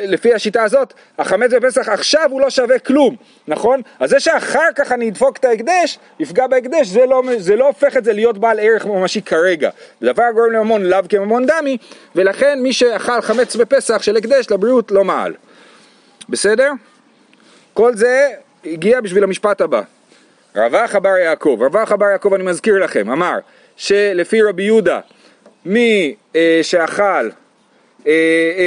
לפי 0.06 0.34
השיטה 0.34 0.62
הזאת, 0.62 0.92
החמץ 1.18 1.50
בפסח 1.52 1.88
עכשיו 1.88 2.28
הוא 2.30 2.40
לא 2.40 2.50
שווה 2.50 2.78
כלום, 2.78 3.16
נכון? 3.48 3.80
אז 4.00 4.10
זה 4.10 4.20
שאחר 4.20 4.68
כך 4.74 4.92
אני 4.92 5.08
אדפוק 5.08 5.36
את 5.36 5.44
ההקדש, 5.44 5.98
יפגע 6.20 6.46
בהקדש, 6.46 6.86
זה 6.86 7.06
לא, 7.06 7.22
זה 7.38 7.56
לא 7.56 7.66
הופך 7.66 7.96
את 7.96 8.04
זה 8.04 8.12
להיות 8.12 8.38
בעל 8.38 8.58
ערך 8.60 8.86
ממשי 8.86 9.22
כרגע. 9.22 9.70
דבר 10.02 10.24
גורם 10.34 10.52
לממון 10.52 10.84
לאו 10.84 10.98
כממון 11.08 11.46
דמי, 11.46 11.78
ולכן 12.16 12.58
מי 12.62 12.72
שאכל 12.72 13.20
חמץ 13.20 13.56
בפסח 13.56 14.02
של 14.02 14.16
הקדש 14.16 14.50
לבריאות 14.50 14.90
לא 14.90 15.04
מעל. 15.04 15.34
בסדר? 16.28 16.70
כל 17.74 17.94
זה 17.94 18.28
הגיע 18.64 19.00
בשביל 19.00 19.24
המשפט 19.24 19.60
הבא. 19.60 19.82
רבח 20.56 20.94
אבר 20.96 21.16
יעקב, 21.16 21.58
רבח 21.60 21.92
אבר 21.92 22.06
יעקב 22.06 22.34
אני 22.34 22.44
מזכיר 22.44 22.84
לכם, 22.84 23.10
אמר 23.10 23.38
שלפי 23.76 24.42
רבי 24.42 24.62
יהודה 24.62 25.00
מי 25.64 26.14
אה, 26.36 26.60
שאכל 26.62 27.02
אה, 27.02 27.20
אה, 27.20 27.28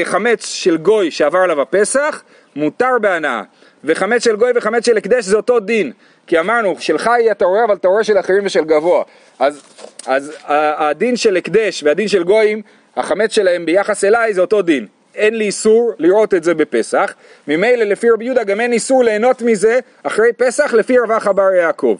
חמץ 0.03 0.45
של 0.45 0.77
גוי 0.77 1.11
שעבר 1.11 1.39
עליו 1.39 1.61
הפסח, 1.61 2.23
מותר 2.55 2.91
בהנאה. 3.01 3.41
וחמץ 3.83 4.23
של 4.23 4.35
גוי 4.35 4.51
וחמץ 4.55 4.85
של 4.85 4.97
הקדש 4.97 5.25
זה 5.25 5.37
אותו 5.37 5.59
דין. 5.59 5.91
כי 6.27 6.39
אמרנו, 6.39 6.75
שלך 6.79 7.09
יהיה 7.19 7.33
טהורה, 7.33 7.65
אבל 7.65 7.77
טהורה 7.77 8.03
של 8.03 8.19
אחרים 8.19 8.45
ושל 8.45 8.63
גבוה. 8.63 9.03
אז, 9.39 9.61
אז 10.07 10.33
הדין 10.45 11.15
של 11.15 11.37
הקדש 11.37 11.83
והדין 11.83 12.07
של 12.07 12.23
גויים, 12.23 12.61
החמץ 12.95 13.31
שלהם 13.31 13.65
ביחס 13.65 14.03
אליי 14.03 14.33
זה 14.33 14.41
אותו 14.41 14.61
דין. 14.61 14.87
אין 15.15 15.35
לי 15.35 15.45
איסור 15.45 15.91
לראות 15.99 16.33
את 16.33 16.43
זה 16.43 16.53
בפסח, 16.53 17.13
ממילא 17.47 17.83
לפי 17.83 18.09
רבי 18.09 18.25
יהודה 18.25 18.43
גם 18.43 18.61
אין 18.61 18.73
איסור 18.73 19.03
ליהנות 19.03 19.41
מזה 19.41 19.79
אחרי 20.03 20.33
פסח 20.37 20.73
לפי 20.73 20.97
רבח 20.97 21.27
אבר 21.27 21.51
יעקב. 21.51 21.97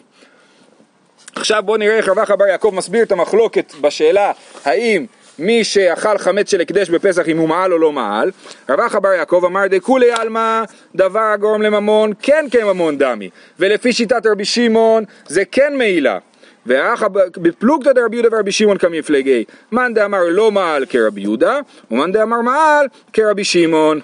עכשיו 1.36 1.64
בואו 1.66 1.78
נראה 1.78 1.98
איך 1.98 2.10
רבח 2.10 2.32
אבר 2.32 2.48
יעקב 2.48 2.72
מסביר 2.76 3.04
את 3.04 3.12
המחלוקת 3.12 3.74
בשאלה 3.82 4.32
האם 4.66 5.06
מי 5.40 5.64
שאכל 5.64 6.18
חמץ 6.18 6.52
של 6.52 6.62
הקדש 6.62 6.90
בפסח 6.90 7.28
אם 7.28 7.38
הוא 7.38 7.50
מעל 7.50 7.74
או 7.74 7.78
לא 7.78 7.92
מעל, 7.92 8.32
רב 8.70 8.80
אחא 8.80 9.00
בר 9.00 9.14
יעקב 9.14 9.44
אמר 9.46 9.68
דכולי 9.68 10.12
עלמא 10.12 10.64
דבר 10.96 11.20
הגורם 11.20 11.62
לממון 11.62 12.14
כן 12.22 12.46
כממון 12.52 12.98
דמי 12.98 13.30
ולפי 13.60 13.94
שיטת 13.94 14.26
רבי 14.26 14.46
שמעון 14.46 15.04
זה 15.28 15.46
כן 15.46 15.74
מעילה. 15.78 16.18
ואחא 16.66 17.08
בפלוגתא 17.38 17.94
דרבי 17.94 18.16
יהודה 18.16 18.36
ורבי 18.36 18.52
שמעון 18.52 18.78
כמפלגי 18.78 19.44
מאן 19.72 19.94
דאמר 19.94 20.24
לא 20.30 20.52
מעל 20.52 20.86
כרבי 20.86 21.22
יהודה 21.22 21.60
ומאן 21.92 22.12
דאמר 22.12 22.42
מעל 22.42 22.86
כרבי 23.14 23.44
שמעון 23.44 24.00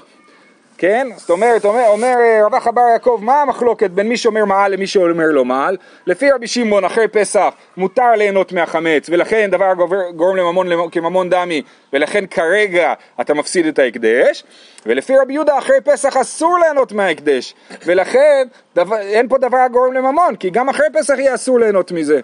כן? 0.77 1.07
זאת 1.15 1.29
אומרת, 1.29 1.65
אומר, 1.65 1.88
אומר 1.88 2.15
אה, 2.19 2.45
רב 2.45 2.55
אחא 2.55 2.71
בר 2.71 2.81
יעקב, 2.93 3.19
מה 3.21 3.41
המחלוקת 3.41 3.89
בין 3.89 4.09
מי 4.09 4.17
שאומר 4.17 4.45
מעל 4.45 4.71
למי 4.71 4.88
שאומר 4.88 5.25
לא 5.31 5.45
מעל? 5.45 5.77
לפי 6.07 6.31
רבי 6.31 6.47
שמעון, 6.47 6.85
אחרי 6.85 7.07
פסח 7.07 7.53
מותר 7.77 8.11
ליהנות 8.17 8.51
מהחמץ, 8.51 9.09
ולכן 9.09 9.49
דבר 9.51 9.73
גורם 10.15 10.35
לממון 10.35 10.67
כממון 10.91 11.29
דמי, 11.29 11.61
ולכן 11.93 12.25
כרגע 12.25 12.93
אתה 13.21 13.33
מפסיד 13.33 13.65
את 13.65 13.79
ההקדש, 13.79 14.43
ולפי 14.85 15.17
רבי 15.17 15.33
יהודה, 15.33 15.57
אחרי 15.57 15.81
פסח 15.83 16.17
אסור 16.17 16.57
ליהנות 16.63 16.91
מההקדש, 16.91 17.55
ולכן 17.85 18.47
דבר, 18.75 18.97
אין 18.97 19.27
פה 19.27 19.38
דבר 19.38 19.57
הגורם 19.57 19.93
לממון, 19.93 20.35
כי 20.35 20.49
גם 20.49 20.69
אחרי 20.69 20.88
פסח 20.93 21.13
יהיה 21.17 21.35
אסור 21.35 21.59
ליהנות 21.59 21.91
מזה. 21.91 22.19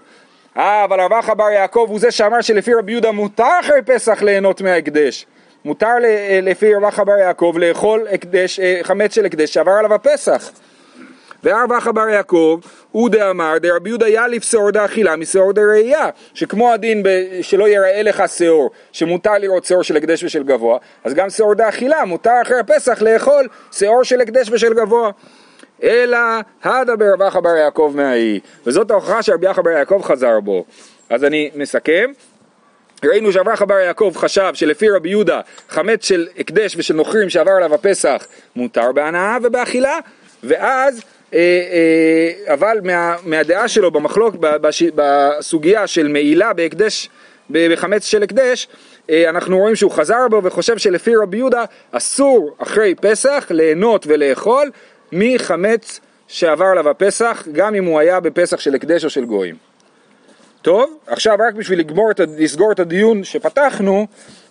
אה, 0.58 0.84
אבל 0.84 1.02
רב 1.02 1.14
אחא 1.14 1.34
בר 1.34 1.50
יעקב 1.50 1.86
הוא 1.90 2.00
זה 2.00 2.12
שאמר 2.12 2.42
שלפי 2.42 2.74
רבי 2.74 2.92
יהודה 2.92 3.12
מותר 3.12 3.60
אחרי 3.60 3.82
פסח 3.86 4.22
ליהנות 4.22 4.62
מההקדש. 4.62 5.26
מותר 5.66 5.96
ל- 6.02 6.50
לפי 6.50 6.76
רבח 6.76 7.00
בר 7.00 7.18
יעקב 7.18 7.56
לאכול 7.60 8.08
הקדש, 8.12 8.60
אה, 8.60 8.80
חמץ 8.84 9.16
של 9.16 9.26
הקדש 9.26 9.54
שעבר 9.54 9.72
עליו 9.72 9.94
הפסח. 9.94 10.52
והרבח 11.44 11.88
בר 11.88 12.10
יעקב 12.10 12.60
הוא 12.92 13.10
דאמר 13.10 13.58
דרבי 13.58 13.90
יהודה 13.90 14.08
יאליף 14.10 14.44
שעור 14.44 14.72
דאכילה 14.72 15.16
משעור 15.16 15.54
דראייה 15.54 16.10
שכמו 16.34 16.74
הדין 16.74 17.04
ב, 17.04 17.10
שלא 17.42 17.70
יראה 17.70 18.02
לך 18.04 18.24
שעור 18.38 18.70
שמותר 18.92 19.38
לראות 19.38 19.66
שעור 19.66 19.84
של 19.84 19.98
הקדש 19.98 20.24
ושל 20.24 20.44
גבוה 20.44 20.78
אז 21.04 21.14
גם 21.14 21.30
שעור 21.30 21.54
דאכילה 21.54 22.06
מותר 22.06 22.34
אחרי 22.42 22.60
הפסח 22.60 23.02
לאכול 23.02 23.48
שעור 23.72 24.04
של 24.04 24.22
הקדש 24.22 24.50
ושל 24.52 24.74
גבוה. 24.74 25.12
אלא 25.84 26.18
הדה 26.64 26.96
ברב 26.96 27.22
אחא 27.22 27.40
בר 27.40 27.56
יעקב 27.56 27.92
מהאי 27.96 28.40
וזאת 28.66 28.92
ההוכחה 28.92 29.22
שרבי 29.22 29.52
אחא 29.52 29.62
בר 29.62 29.70
יעקב 29.72 30.02
חזר 30.04 30.40
בו. 30.40 30.66
אז 31.10 31.24
אני 31.24 31.52
מסכם 31.56 32.12
ראינו 33.06 33.30
אחא 33.54 33.66
בר 33.66 33.80
יעקב 33.80 34.14
חשב 34.16 34.52
שלפי 34.54 34.90
רבי 34.90 35.10
יהודה 35.10 35.42
חמץ 35.70 36.06
של 36.06 36.28
הקדש 36.40 36.76
ושל 36.78 36.94
נוכרים 36.94 37.30
שעבר 37.30 37.52
עליו 37.52 37.74
הפסח 37.74 38.28
מותר 38.56 38.92
בהנאה 38.92 39.38
ובאכילה 39.44 40.00
ואז 40.44 41.02
אה, 41.34 41.40
אה, 41.40 42.54
אבל 42.54 42.78
מה, 42.84 43.16
מהדעה 43.26 43.68
שלו 43.68 43.92
במחלוק 43.92 44.36
בסוגיה 44.96 45.88
של 45.88 46.08
מעילה 46.08 46.54
בהקדש 46.54 47.10
בחמץ 47.50 48.06
של 48.06 48.24
הקדש 48.24 48.68
אה, 49.10 49.30
אנחנו 49.30 49.58
רואים 49.58 49.76
שהוא 49.76 49.92
חזר 49.92 50.28
בו 50.30 50.44
וחושב 50.44 50.78
שלפי 50.78 51.16
רבי 51.16 51.38
יהודה 51.38 51.64
אסור 51.92 52.56
אחרי 52.58 52.96
פסח 52.96 53.48
ליהנות 53.50 54.06
ולאכול 54.08 54.72
מחמץ 55.12 56.00
שעבר 56.28 56.66
עליו 56.66 56.90
הפסח 56.90 57.48
גם 57.52 57.76
אם 57.76 57.86
הוא 57.86 58.00
היה 58.00 58.20
בפסח 58.20 58.60
של 58.60 58.76
הקדש 58.76 59.06
או 59.06 59.10
של 59.10 59.26
גויים 59.26 59.71
טוב, 60.62 60.98
עכשיו 61.08 61.38
רק 61.48 61.54
בשביל 61.54 61.80
לגמור 61.80 62.10
לסגור 62.38 62.72
את 62.72 62.80
הדיון 62.80 63.24
שפתחנו, 63.24 64.08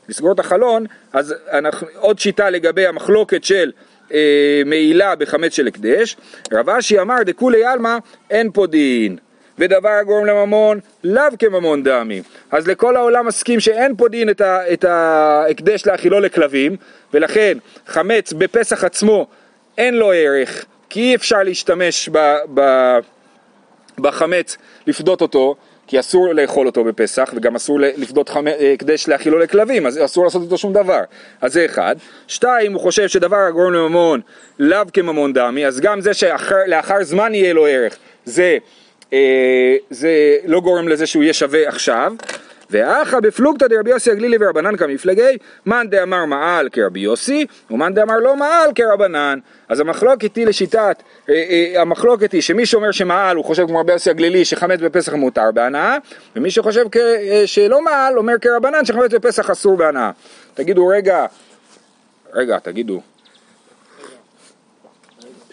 לסגור 0.09 0.33
את 0.33 0.39
החלון, 0.39 0.87
אז 1.13 1.35
אנחנו, 1.53 1.87
עוד 1.97 2.19
שיטה 2.19 2.51
לגבי 2.51 2.87
המחלוקת 2.87 3.45
של 3.45 3.73
אה, 4.13 4.63
מעילה 4.67 5.15
בחמץ 5.15 5.53
של 5.53 5.67
הקדש, 5.67 6.17
רב 6.53 6.71
אשי 6.71 7.01
אמר 7.01 7.23
דכולי 7.23 7.65
עלמא 7.65 7.99
אין 8.31 8.51
פה 8.53 8.67
דין. 8.67 9.17
ודבר 9.59 9.89
הגורם 9.89 10.27
לממון 10.27 10.81
לאו 11.05 11.25
כממון 11.39 11.83
דמי. 11.83 12.23
אז 12.51 12.69
לכל 12.69 12.97
העולם 12.97 13.27
מסכים 13.27 13.61
שאין 13.61 13.97
פה 13.97 14.09
דין 14.09 14.31
את, 14.31 14.41
ה, 14.41 14.73
את 14.73 14.85
ההקדש 14.85 15.87
להאכילו 15.87 16.21
לכלבים, 16.21 16.77
ולכן 17.15 17.59
חמץ 17.87 18.33
בפסח 18.33 18.85
עצמו 18.85 19.27
אין 19.79 19.95
לו 19.95 20.13
ערך, 20.13 20.65
כי 20.91 21.01
אי 21.01 21.15
אפשר 21.15 21.43
להשתמש 21.43 22.09
ב, 22.13 22.37
ב, 22.55 22.61
בחמץ, 23.99 24.57
לפדות 24.87 25.21
אותו, 25.21 25.57
כי 25.91 26.01
אסור 26.01 26.35
לאכול 26.35 26.67
אותו 26.67 26.85
בפסח 26.85 27.31
וגם 27.37 27.57
אסור 27.57 27.81
לפדות 27.81 28.31
הקדש 28.75 29.09
להאכילו 29.09 29.39
לכלבים, 29.39 29.87
אז 29.87 30.05
אסור 30.05 30.25
לעשות 30.25 30.43
איתו 30.43 30.59
שום 30.59 30.73
דבר. 30.73 31.01
אז 31.41 31.53
זה 31.53 31.65
אחד. 31.65 31.97
שתיים, 32.29 32.73
הוא 32.73 32.81
חושב 32.81 33.09
שדבר 33.09 33.37
הגורם 33.37 33.73
לממון 33.73 34.21
לאו 34.59 34.79
כממון 34.93 35.33
דמי, 35.33 35.67
אז 35.67 35.81
גם 35.81 36.01
זה 36.01 36.15
שלאחר 36.15 37.03
זמן 37.03 37.35
יהיה 37.35 37.53
לו 37.53 37.67
ערך, 37.67 37.97
זה, 38.25 38.59
אה, 39.13 39.77
זה 39.91 40.37
לא 40.47 40.61
גורם 40.61 40.89
לזה 40.89 41.07
שהוא 41.07 41.23
יהיה 41.23 41.33
שווה 41.33 41.69
עכשיו. 41.69 42.13
ואחא 42.71 43.21
בפלוגתא 43.21 43.67
דרבי 43.67 43.91
יוסי 43.91 44.11
הגלילי 44.11 44.37
ורבנן 44.41 44.77
כמפלגי, 44.77 45.39
מאן 45.67 45.91
דאמר 45.91 46.25
מעל 46.25 46.69
כרבי 46.69 47.01
יוסי, 47.01 47.47
ומאן 47.71 47.95
דאמר 47.95 48.17
לא 48.17 48.37
מעל 48.37 48.71
כרבנן. 48.75 49.39
אז 49.69 49.81
המחלוקת 49.81 50.37
היא 50.37 50.47
לשיטת, 50.47 51.03
אה, 51.29 51.35
אה, 51.35 51.81
המחלוקת 51.81 52.33
היא 52.33 52.41
שמי 52.41 52.67
שאומר 52.67 52.91
שמעל 52.91 53.37
הוא 53.37 53.45
חושב 53.45 53.67
כמו 53.67 53.81
רבי 53.81 53.93
יוסי 53.93 54.11
הגלילי 54.11 54.45
שחמץ 54.45 54.81
בפסח 54.81 55.13
מותר 55.13 55.51
בהנאה, 55.55 55.97
ומי 56.37 56.51
שחושב 56.51 56.85
אה, 56.97 57.43
שלא 57.47 57.83
מעל 57.83 58.19
אומר 58.19 58.39
כרבנן 58.39 58.85
שחמץ 58.85 59.15
בפסח 59.15 59.51
אסור 59.51 59.77
בהנאה. 59.77 60.11
תגידו 60.55 60.87
רגע, 60.87 61.27
רגע, 62.33 62.59
תגידו. 62.59 63.01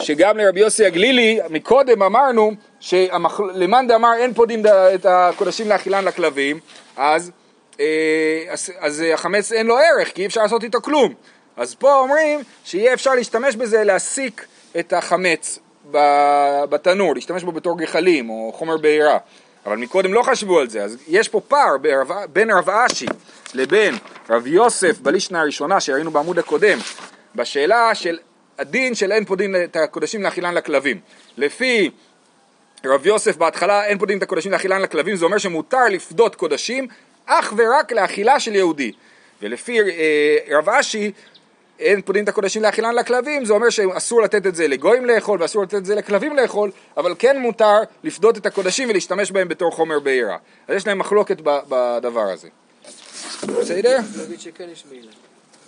שגם 0.01 0.37
לרבי 0.37 0.59
יוסי 0.59 0.85
הגלילי, 0.85 1.39
מקודם 1.49 2.03
אמרנו 2.03 2.51
שלמאן 2.79 3.87
דאמר 3.87 4.13
אין 4.17 4.33
פה 4.33 4.45
דין 4.45 4.65
את 4.95 5.05
הקודשים 5.09 5.69
לאכילן 5.69 6.05
לכלבים, 6.05 6.59
אז, 6.97 7.31
אה, 7.79 8.43
אז, 8.49 8.71
אז 8.79 9.03
החמץ 9.13 9.51
אין 9.51 9.67
לו 9.67 9.77
ערך, 9.77 10.13
כי 10.13 10.21
אי 10.21 10.25
אפשר 10.27 10.41
לעשות 10.41 10.63
איתו 10.63 10.81
כלום. 10.81 11.13
אז 11.57 11.75
פה 11.75 11.99
אומרים 11.99 12.39
שיהיה 12.63 12.93
אפשר 12.93 13.15
להשתמש 13.15 13.55
בזה 13.55 13.83
להסיק 13.83 14.45
את 14.79 14.93
החמץ 14.93 15.59
בתנור, 16.69 17.15
להשתמש 17.15 17.43
בו 17.43 17.51
בתור 17.51 17.77
גחלים 17.77 18.29
או 18.29 18.51
חומר 18.55 18.77
בעירה. 18.77 19.17
אבל 19.65 19.77
מקודם 19.77 20.13
לא 20.13 20.23
חשבו 20.23 20.59
על 20.59 20.69
זה, 20.69 20.83
אז 20.83 20.97
יש 21.07 21.29
פה 21.29 21.41
פער 21.47 21.77
ברב, 21.81 22.11
בין 22.33 22.51
רב 22.51 22.69
אשי 22.69 23.05
לבין 23.53 23.95
רב 24.29 24.47
יוסף 24.47 24.99
בלישנה 24.99 25.41
הראשונה 25.41 25.79
שראינו 25.79 26.11
בעמוד 26.11 26.39
הקודם, 26.39 26.79
בשאלה 27.35 27.95
של 27.95 28.17
הדין 28.59 28.95
של 28.95 29.11
אין 29.11 29.25
פה 29.25 29.35
דין 29.35 29.55
את 29.63 29.75
הקודשים 29.75 30.23
לאכילן 30.23 30.53
לכלבים. 30.53 30.99
לפי 31.37 31.91
רב 32.85 33.05
יוסף 33.05 33.37
בהתחלה 33.37 33.85
אין 33.85 33.97
פה 33.97 34.05
דין 34.05 34.17
את 34.17 34.23
הקודשים 34.23 34.51
לאכילן 34.51 34.81
לכלבים, 34.81 35.15
זה 35.15 35.25
אומר 35.25 35.37
שמותר 35.37 35.85
לפדות 35.89 36.35
קודשים 36.35 36.87
אך 37.25 37.53
ורק 37.57 37.91
לאכילה 37.91 38.39
של 38.39 38.55
יהודי. 38.55 38.91
ולפי 39.41 39.79
אה, 39.81 40.57
רב 40.57 40.69
אשי 40.69 41.11
אין 41.79 42.01
פה 42.01 42.13
דין 42.13 42.23
את 42.23 42.29
הקודשים 42.29 42.61
לאכילן 42.61 42.95
לכלבים, 42.95 43.45
זה 43.45 43.53
אומר 43.53 43.69
שאסור 43.69 44.21
לתת 44.21 44.45
את 44.47 44.55
זה 44.55 44.67
לגויים 44.67 45.05
לאכול 45.05 45.41
ואסור 45.41 45.63
לתת 45.63 45.75
את 45.75 45.85
זה 45.85 45.95
לכלבים 45.95 46.35
לאכול, 46.35 46.71
אבל 46.97 47.15
כן 47.19 47.39
מותר 47.39 47.79
לפדות 48.03 48.37
את 48.37 48.45
הקודשים 48.45 48.89
ולהשתמש 48.89 49.31
בהם 49.31 49.47
בתור 49.47 49.71
חומר 49.71 49.99
בעירה. 49.99 50.37
אז 50.67 50.75
יש 50.75 50.87
להם 50.87 50.99
מחלוקת 50.99 51.37
בדבר 51.41 52.29
הזה. 52.31 52.47
בסדר? 53.43 53.97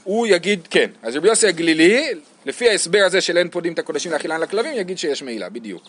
הוא 0.04 0.28
יגיד 0.28 0.68
כן. 0.70 0.90
אז 1.04 1.16
רבי 1.16 1.28
יוסי 1.28 1.48
הגלילי, 1.48 2.08
לפי 2.46 2.70
ההסבר 2.70 3.04
הזה 3.06 3.22
של 3.22 3.38
אין 3.38 3.50
פה 3.50 3.62
דין 3.62 3.74
את 3.74 3.80
הקודשים 3.80 4.12
לאכילן 4.12 4.42
לכלבים, 4.42 4.74
יגיד 4.76 4.98
שיש 4.98 5.24
מעילה, 5.24 5.50
בדיוק. 5.50 5.84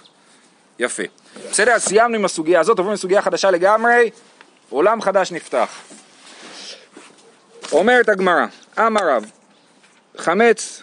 יפה. 0.81 1.03
בסדר, 1.51 1.73
אז 1.73 1.83
סיימנו 1.83 2.15
עם 2.15 2.25
הסוגיה 2.25 2.61
הזאת, 2.61 2.79
עוברים 2.79 2.95
לסוגיה 2.95 3.23
חדשה 3.23 3.51
לגמרי, 3.51 4.11
עולם 4.71 5.01
חדש 5.01 5.33
נפתח. 5.33 5.69
אומרת 7.73 8.09
הגמרא, 8.09 8.47
אמר 8.79 9.01
רב, 9.09 9.31
חמץ, 10.17 10.83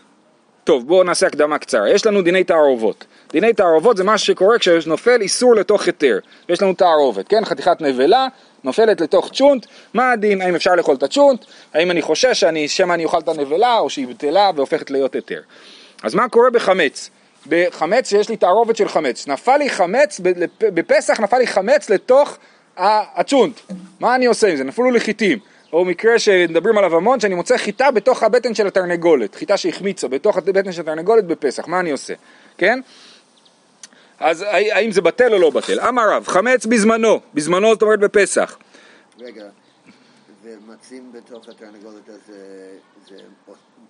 טוב 0.63 0.87
בואו 0.87 1.03
נעשה 1.03 1.27
הקדמה 1.27 1.57
קצרה, 1.57 1.89
יש 1.89 2.05
לנו 2.05 2.21
דיני 2.21 2.43
תערובות. 2.43 3.05
דיני 3.29 3.53
תערובות 3.53 3.97
זה 3.97 4.03
מה 4.03 4.17
שקורה 4.17 4.59
כשנופל 4.59 5.21
איסור 5.21 5.55
לתוך 5.55 5.85
היתר. 5.85 6.19
יש 6.49 6.61
לנו 6.61 6.73
תערובת, 6.73 7.27
כן? 7.27 7.45
חתיכת 7.45 7.81
נבלה, 7.81 8.27
נופלת 8.63 9.01
לתוך 9.01 9.29
צ'ונט, 9.33 9.65
מה 9.93 10.11
הדין? 10.11 10.41
האם 10.41 10.55
אפשר 10.55 10.75
לאכול 10.75 10.95
את 10.95 11.03
הצ'ונט? 11.03 11.45
האם 11.73 11.91
אני 11.91 12.01
חושש 12.01 12.43
שמא 12.67 12.93
אני 12.93 13.05
אוכל 13.05 13.19
את 13.19 13.27
הנבלה, 13.27 13.77
או 13.77 13.89
שהיא 13.89 14.07
בטלה 14.07 14.51
והופכת 14.55 14.91
להיות 14.91 15.15
היתר. 15.15 15.41
אז 16.03 16.15
מה 16.15 16.29
קורה 16.29 16.49
בחמץ? 16.49 17.09
בחמץ 17.49 18.09
שיש 18.09 18.29
לי 18.29 18.37
תערובת 18.37 18.75
של 18.75 18.87
חמץ. 18.87 19.27
נפל 19.27 19.57
לי 19.57 19.69
חמץ, 19.69 20.21
בפסח 20.59 21.19
נפל 21.19 21.37
לי 21.37 21.47
חמץ 21.47 21.89
לתוך 21.89 22.37
הצ'ונט. 22.77 23.59
מה 23.99 24.15
אני 24.15 24.25
עושה 24.25 24.47
עם 24.47 24.55
זה? 24.55 24.63
נפלו 24.63 24.91
לי 24.91 24.99
חיטים. 24.99 25.39
או 25.73 25.85
מקרה 25.85 26.19
שמדברים 26.19 26.77
עליו 26.77 26.95
המון, 26.95 27.19
שאני 27.19 27.35
מוצא 27.35 27.57
חיטה 27.57 27.91
בתוך 27.91 28.23
הבטן 28.23 28.55
של 28.55 28.67
התרנגולת, 28.67 29.35
חיטה 29.35 29.57
שהחמיצה 29.57 30.07
בתוך 30.07 30.37
הבטן 30.37 30.71
של 30.71 30.81
התרנגולת 30.81 31.25
בפסח, 31.25 31.67
מה 31.67 31.79
אני 31.79 31.91
עושה? 31.91 32.13
כן? 32.57 32.79
אז 34.19 34.45
האם 34.49 34.91
זה 34.91 35.01
בטל 35.01 35.33
או 35.33 35.39
לא 35.39 35.49
בטל? 35.49 35.79
אמר 35.79 36.09
רב, 36.09 36.27
חמץ 36.27 36.65
בזמנו, 36.65 37.19
בזמנו 37.33 37.73
זאת 37.73 37.81
אומרת 37.81 37.99
בפסח. 37.99 38.57
רגע, 39.19 39.43
ומצים 40.43 41.11
בתוך 41.11 41.49
התרנגולת 41.49 42.09
הזה, 42.09 42.69
זה 43.09 43.15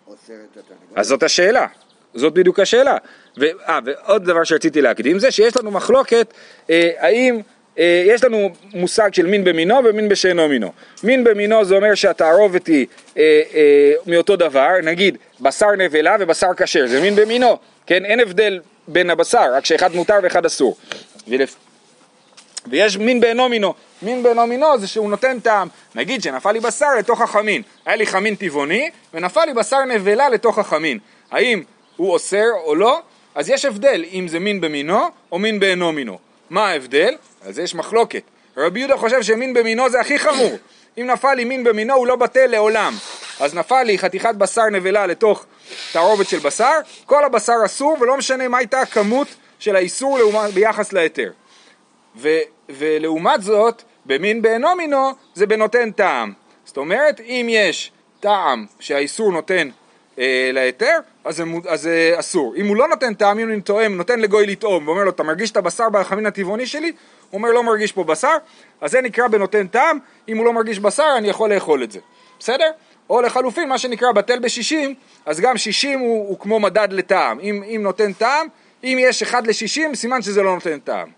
אוסר 0.08 0.34
את 0.52 0.58
התרנגולת? 0.58 0.98
אז 0.98 1.08
זאת 1.08 1.24
השאלה. 1.24 1.68
זאת 2.14 2.34
בדיוק 2.34 2.60
השאלה. 2.60 2.98
ו, 3.38 3.46
아, 3.66 3.72
ועוד 3.86 4.26
דבר 4.26 4.44
שרציתי 4.44 4.82
להקדים 4.82 5.20
זה 5.20 5.32
שיש 5.32 5.58
לנו 5.58 5.72
מחלוקת 5.72 6.34
אה, 6.70 6.92
האם 6.98 7.42
אה, 7.80 8.04
יש 8.06 8.24
לנו 8.24 8.50
מושג 8.74 9.14
של 9.14 9.26
מין 9.26 9.44
במינו 9.44 9.76
ומין 9.86 10.10
בשאינו 10.10 10.48
מינו. 10.48 10.72
מין 11.04 11.24
במינו 11.24 11.66
זה 11.66 11.76
אומר 11.76 11.96
שהתערובת 11.96 12.68
היא 12.68 12.88
אה, 13.18 13.42
אה, 13.54 13.94
מאותו 14.08 14.36
דבר, 14.36 14.72
נגיד 14.84 15.18
בשר 15.40 15.72
נבלה 15.72 16.16
ובשר 16.20 16.54
כשר, 16.58 16.88
זה 16.88 17.02
מין 17.02 17.16
במינו, 17.16 17.58
כן? 17.88 18.06
אין 18.06 18.20
הבדל 18.20 18.60
בין 18.88 19.10
הבשר, 19.10 19.54
רק 19.54 19.66
שאחד 19.66 19.96
מותר 19.96 20.20
ואחד 20.24 20.46
אסור. 20.46 20.78
ולפ... 21.28 21.56
ויש 22.70 22.98
מין 22.98 23.20
באינו 23.20 23.50
מינו, 23.50 23.74
מין 24.02 24.24
באינו 24.24 24.48
מינו 24.48 24.80
זה 24.80 24.88
שהוא 24.88 25.10
נותן 25.10 25.40
טעם, 25.40 25.68
נגיד 25.96 26.24
שנפל 26.24 26.52
לי 26.52 26.60
בשר 26.60 26.96
לתוך 27.00 27.22
החמין, 27.22 27.62
היה 27.86 27.96
לי 27.96 28.06
חמין 28.06 28.36
טבעוני 28.36 28.90
ונפל 29.14 29.46
לי 29.46 29.54
בשר 29.54 29.86
נבלה 29.86 30.30
לתוך 30.30 30.60
החמין, 30.60 31.00
האם 31.32 31.64
הוא 31.96 32.14
אוסר 32.14 32.46
או 32.66 32.76
לא? 32.76 33.02
אז 33.38 33.50
יש 33.50 33.66
הבדל 33.66 34.06
אם 34.14 34.28
זה 34.28 34.40
מין 34.40 34.62
במינו 34.62 35.00
או 35.32 35.40
מין 35.40 35.60
באינו 35.60 35.92
מינו. 35.92 36.20
מה 36.50 36.70
ההבדל? 36.70 37.16
אז 37.42 37.60
יש 37.60 37.76
מחלוקת. 37.76 38.22
רבי 38.58 38.80
יהודה 38.80 38.98
חושב 38.98 39.22
שמין 39.22 39.54
במינו 39.54 39.90
זה 39.90 40.00
הכי 40.00 40.20
חמור. 40.20 40.58
אם 40.98 41.08
נפל 41.08 41.34
לי 41.34 41.44
מין 41.44 41.64
במינו 41.64 41.94
הוא 41.94 42.08
לא 42.08 42.16
בטל 42.16 42.48
לעולם. 42.48 42.94
אז 43.40 43.56
נפל 43.56 43.84
לי 43.84 43.98
חתיכת 43.98 44.36
בשר 44.36 44.70
נבלה 44.72 45.08
לתוך 45.08 45.46
תערובת 45.92 46.30
של 46.30 46.40
בשר, 46.40 46.72
כל 47.06 47.26
הבשר 47.26 47.54
אסור 47.66 47.98
ולא 48.02 48.18
משנה 48.18 48.48
מה 48.48 48.58
הייתה 48.58 48.82
הכמות 48.82 49.28
של 49.60 49.76
האיסור 49.76 50.18
לעומת, 50.18 50.54
ביחס 50.54 50.94
להיתר. 50.94 51.32
ו, 52.16 52.30
ולעומת 52.70 53.42
זאת, 53.42 53.84
במין 54.06 54.42
באינו 54.42 54.76
מינו 54.76 55.12
זה 55.34 55.48
בנותן 55.48 55.92
טעם. 55.92 56.34
זאת 56.66 56.78
אומרת, 56.78 57.20
אם 57.20 57.48
יש 57.50 57.92
טעם 58.20 58.66
שהאיסור 58.80 59.32
נותן 59.32 59.70
להיתר, 60.54 61.00
אז 61.26 61.36
זה, 61.36 61.44
זה 61.76 62.16
אסור. 62.20 62.56
אם 62.56 62.68
הוא 62.68 62.76
לא 62.76 62.88
נותן 62.88 63.14
טעם, 63.14 63.40
אם 63.40 63.50
אני 63.50 63.62
טועם, 63.62 63.98
נותן 63.98 64.20
לגוי 64.20 64.48
לטעום, 64.48 64.88
ואומר 64.88 65.04
לו, 65.04 65.10
אתה 65.10 65.24
מרגיש 65.24 65.52
את 65.52 65.58
הבשר 65.58 65.90
בחמין 65.90 66.26
הטבעוני 66.26 66.66
שלי? 66.66 66.92
הוא 67.30 67.38
אומר, 67.38 67.52
לא 67.52 67.64
מרגיש 67.64 67.92
פה 67.92 68.04
בשר, 68.04 68.38
אז 68.82 68.92
זה 68.92 69.02
נקרא 69.02 69.28
בנותן 69.28 69.68
טעם, 69.68 70.00
אם 70.30 70.38
הוא 70.38 70.46
לא 70.46 70.54
מרגיש 70.54 70.80
בשר, 70.80 71.14
אני 71.18 71.28
יכול 71.28 71.54
לאכול 71.54 71.84
את 71.84 71.92
זה. 71.92 72.00
בסדר? 72.40 72.72
או 73.10 73.22
לחלופין, 73.22 73.70
מה 73.70 73.78
שנקרא 73.78 74.12
בטל 74.12 74.40
בשישים, 74.40 74.96
אז 75.26 75.40
גם 75.40 75.58
שישים 75.58 76.00
הוא, 76.00 76.28
הוא 76.28 76.40
כמו 76.40 76.60
מדד 76.60 76.88
לטעם. 76.92 77.40
אם, 77.40 77.64
אם 77.64 77.80
נותן 77.84 78.14
טעם, 78.14 78.48
אם 78.84 78.98
יש 79.02 79.22
אחד 79.22 79.48
לשישים, 79.48 79.96
סימן 79.96 80.22
שזה 80.22 80.44
לא 80.44 80.54
נותן 80.56 80.80
טעם. 80.80 81.10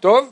טוב? 0.00 0.30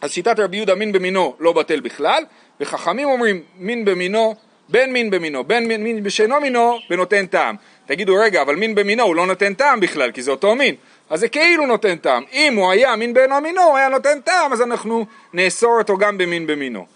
אז 0.00 0.10
שיטת 0.10 0.38
רבי 0.38 0.56
יהודה 0.56 0.74
מין 0.74 0.92
במינו 0.92 1.36
לא 1.40 1.52
בטל 1.52 1.80
בכלל, 1.80 2.24
וחכמים 2.60 3.08
אומרים 3.08 3.42
מין 3.56 3.84
במינו, 3.84 4.34
בין 4.68 4.92
מין 4.92 5.10
במינו, 5.10 5.44
בין 5.44 5.68
מין, 5.68 5.82
מין 5.82 6.02
בשאינו 6.02 6.40
מינו, 6.40 6.78
ונותן 6.90 7.26
טעם. 7.26 7.56
תגידו 7.86 8.14
רגע, 8.16 8.42
אבל 8.42 8.56
מין 8.56 8.74
במינו 8.74 9.02
הוא 9.02 9.16
לא 9.16 9.26
נותן 9.26 9.54
טעם 9.54 9.80
בכלל, 9.80 10.10
כי 10.12 10.22
זה 10.22 10.30
אותו 10.30 10.54
מין. 10.54 10.74
אז 11.10 11.20
זה 11.20 11.28
כאילו 11.28 11.66
נותן 11.66 11.96
טעם. 11.96 12.22
אם 12.32 12.56
הוא 12.56 12.70
היה 12.70 12.96
מין 12.96 13.14
באינו 13.14 13.40
מינו, 13.40 13.62
הוא 13.62 13.76
היה 13.76 13.88
נותן 13.88 14.20
טעם, 14.20 14.52
אז 14.52 14.62
אנחנו 14.62 15.06
נאסור 15.32 15.78
אותו 15.78 15.96
גם 15.96 16.18
במין 16.18 16.46
במינו. 16.46 16.86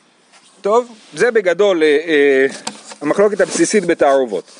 טוב, 0.60 0.96
זה 1.14 1.30
בגדול 1.30 1.82
אה, 1.82 1.98
אה, 2.06 2.46
המחלוקת 3.00 3.40
הבסיסית 3.40 3.84
בתערובות. 3.84 4.50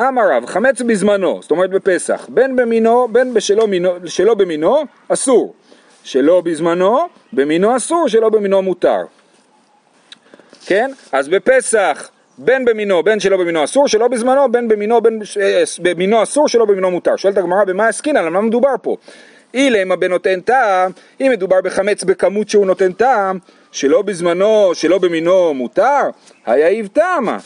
אמר 0.00 0.22
רב, 0.30 0.46
חמץ 0.46 0.80
בזמנו, 0.80 1.38
זאת 1.42 1.50
אומרת 1.50 1.70
בפסח, 1.70 2.26
בין 2.28 2.56
במינו, 2.56 3.08
בין 3.08 3.34
בשלו 3.34 3.66
מינו, 3.66 3.90
שלא 4.06 4.34
במינו, 4.34 4.84
אסור. 5.08 5.54
שלא 6.04 6.40
בזמנו, 6.40 7.08
במינו 7.32 7.76
אסור, 7.76 8.08
שלא 8.08 8.28
במינו 8.28 8.62
מותר. 8.62 9.00
כן? 10.66 10.90
אז 11.12 11.28
בפסח, 11.28 12.10
בין 12.42 12.64
במינו, 12.64 13.02
בין 13.02 13.20
שלא 13.20 13.36
במינו 13.36 13.64
אסור, 13.64 13.88
שלא 13.88 14.08
בזמנו, 14.08 14.52
בין 14.52 14.68
במינו, 14.68 15.00
בין 15.00 15.22
אה, 15.40 15.62
במינו 15.82 16.22
אסור, 16.22 16.48
שלא 16.48 16.64
במינו 16.64 16.90
מותר. 16.90 17.16
שואלת 17.16 17.38
הגמרא, 17.38 17.64
במה 17.64 17.88
עסקינן? 17.88 18.24
על 18.24 18.28
מה 18.28 18.40
מדובר 18.40 18.74
פה? 18.82 18.96
אילמה 19.54 19.96
בנותן 19.96 20.40
טעם, 20.40 20.90
אם 21.20 21.28
מדובר 21.32 21.60
בחמץ 21.60 22.04
בכמות 22.04 22.48
שהוא 22.48 22.66
נותן 22.66 22.92
טעם, 22.92 23.38
שלא 23.72 24.02
בזמנו, 24.02 24.74
שלא 24.74 24.98
במינו 24.98 25.54
מותר, 25.54 26.02
היה 26.46 26.68
איב 26.68 26.86
טעמה. 26.86 27.38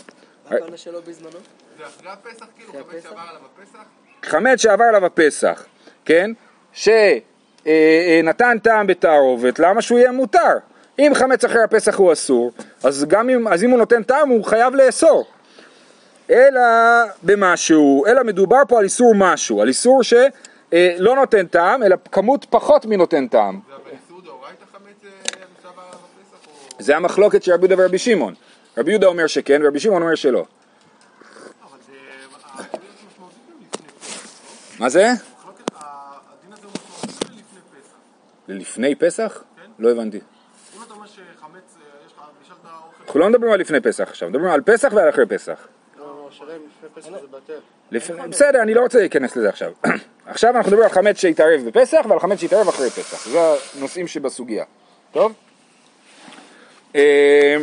מה 0.50 0.56
הכוונה 0.56 0.76
שלו 0.76 0.98
בזמנו? 1.08 1.30
זה 1.78 1.84
אחרי 1.84 2.10
הפסח, 2.10 2.46
כאילו, 2.56 2.72
חמץ? 2.72 3.02
שעבר 3.02 3.20
עליו 3.20 3.40
הפסח? 3.54 3.84
חמץ 4.22 4.60
שעבר 4.60 4.84
עליו 4.84 5.06
הפסח, 5.06 5.64
כן? 6.04 6.30
שנתן 6.72 8.58
טעם 8.62 8.86
בתערובת, 8.86 9.58
למה 9.58 9.82
שהוא 9.82 9.98
יהיה 9.98 10.12
מותר? 10.12 10.58
אם 10.98 11.12
חמץ 11.14 11.44
אחרי 11.44 11.62
הפסח 11.62 11.96
הוא 11.96 12.12
אסור, 12.12 12.52
אז 12.84 13.04
גם 13.08 13.30
אם, 13.30 13.48
אז 13.48 13.64
אם 13.64 13.70
הוא 13.70 13.78
נותן 13.78 14.02
טעם 14.02 14.28
הוא 14.28 14.44
חייב 14.44 14.74
לאסור. 14.74 15.24
אלא 16.30 16.60
במשהו, 17.22 18.06
אלא 18.06 18.22
מדובר 18.22 18.62
פה 18.68 18.78
על 18.78 18.84
איסור 18.84 19.12
משהו, 19.16 19.62
על 19.62 19.68
איסור 19.68 20.02
שלא 20.02 21.14
נותן 21.16 21.46
טעם, 21.46 21.82
אלא 21.82 21.96
כמות 22.12 22.46
פחות 22.50 22.86
מנותן 22.86 23.26
טעם. 23.26 23.60
זה 23.68 23.74
אה. 23.74 24.14
זה 26.78 26.96
המחלוקת 26.96 27.42
של 27.42 27.52
רבי 27.52 27.66
יהודה 27.66 27.82
ורבי 27.82 27.98
שמעון. 27.98 28.34
רבי 28.78 28.90
יהודה 28.90 29.06
אומר 29.06 29.26
שכן, 29.26 29.60
ורבי 29.64 29.80
שמעון 29.80 30.02
אומר 30.02 30.14
שלא. 30.14 30.44
פסח. 32.44 32.64
מה 34.78 34.88
זה? 34.88 35.08
לפני 37.28 37.44
פסח. 37.70 37.94
לפני 38.48 38.94
פסח? 38.94 39.42
לא 39.78 39.90
הבנתי. 39.90 40.20
אם 40.76 40.82
אתה 40.82 40.94
אומר 40.94 41.06
שחמץ, 41.06 41.22
אה, 41.22 42.06
יש 42.06 42.12
לך, 42.12 42.22
בישלת 42.40 42.56
אוכל... 42.64 43.03
אנחנו 43.14 43.24
לא 43.24 43.30
מדברים 43.30 43.52
על 43.52 43.60
לפני 43.60 43.80
פסח 43.80 44.08
עכשיו, 44.08 44.28
מדברים 44.28 44.50
על 44.50 44.60
פסח 44.60 44.92
ועל 44.94 45.08
אחרי 45.08 45.26
פסח. 45.26 45.66
לא, 45.98 46.30
לא. 47.92 48.26
בסדר, 48.28 48.62
אני 48.62 48.74
לא 48.74 48.80
רוצה 48.80 48.98
להיכנס 48.98 49.36
לזה 49.36 49.48
עכשיו. 49.48 49.72
עכשיו 50.26 50.56
אנחנו 50.56 50.70
מדברים 50.70 50.88
על 50.88 50.94
חמץ 50.94 51.20
שהתערב 51.20 51.60
בפסח 51.66 52.06
ועל 52.08 52.20
חמץ 52.20 52.40
שהתערב 52.40 52.68
אחרי 52.68 52.90
פסח. 52.90 53.28
זה 53.28 53.38
הנושאים 53.78 54.06
שבסוגיה. 54.06 54.64
טוב? 55.12 55.32
אה, 56.96 57.56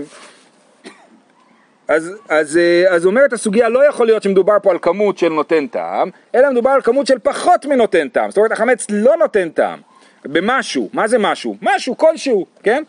אז, 1.88 2.12
אז, 2.30 2.58
אה, 2.58 2.96
אז 2.96 3.06
אומרת 3.06 3.34
הסוגיה, 3.34 3.70
לא 3.70 3.88
יכול 3.88 4.06
להיות 4.06 4.24
שמדובר 4.24 4.58
פה 4.64 4.72
על 4.72 4.78
כמות 4.82 5.18
של 5.18 5.30
נותן 5.30 5.68
טעם, 5.68 6.10
אלא 6.36 6.50
מדובר 6.50 6.70
על 6.70 6.82
כמות 6.82 7.08
של 7.08 7.20
פחות 7.20 7.66
מנותן 7.66 8.10
טעם. 8.10 8.32
זאת 8.32 8.38
אומרת, 8.38 8.52
החמץ 8.52 8.88
לא 8.90 9.18
נותן 9.18 9.50
טעם. 9.50 9.80
במשהו. 10.26 10.90
מה 10.94 11.08
זה 11.08 11.18
משהו? 11.20 11.58
משהו, 11.62 11.98
כלשהו, 11.98 12.46
כן? 12.64 12.84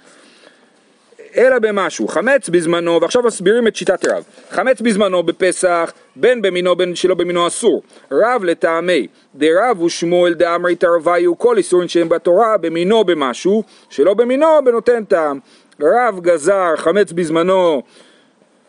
אלא 1.36 1.58
במשהו. 1.58 2.08
חמץ 2.08 2.48
בזמנו, 2.48 3.00
ועכשיו 3.00 3.22
מסבירים 3.22 3.66
את 3.66 3.76
שיטת 3.76 4.06
רב. 4.06 4.24
חמץ 4.50 4.80
בזמנו 4.80 5.22
בפסח, 5.22 5.92
בין 6.16 6.42
במינו 6.42 6.76
בין 6.76 6.94
שלא 6.94 7.14
במינו 7.14 7.46
אסור. 7.46 7.82
רב 8.12 8.44
לטעמי, 8.44 9.06
דרב 9.34 9.82
ושמואל 9.82 10.34
דאמרי 10.34 10.76
תרוויו 10.76 11.38
כל 11.38 11.56
איסורים 11.56 11.88
שהם 11.88 12.08
בתורה, 12.08 12.56
במינו 12.56 13.04
במשהו, 13.04 13.62
שלא 13.90 14.14
במינו 14.14 14.46
בנותן 14.64 15.04
טעם. 15.04 15.38
רב 15.80 16.20
גזר 16.20 16.76
חמץ 16.76 17.12
בזמנו, 17.12 17.82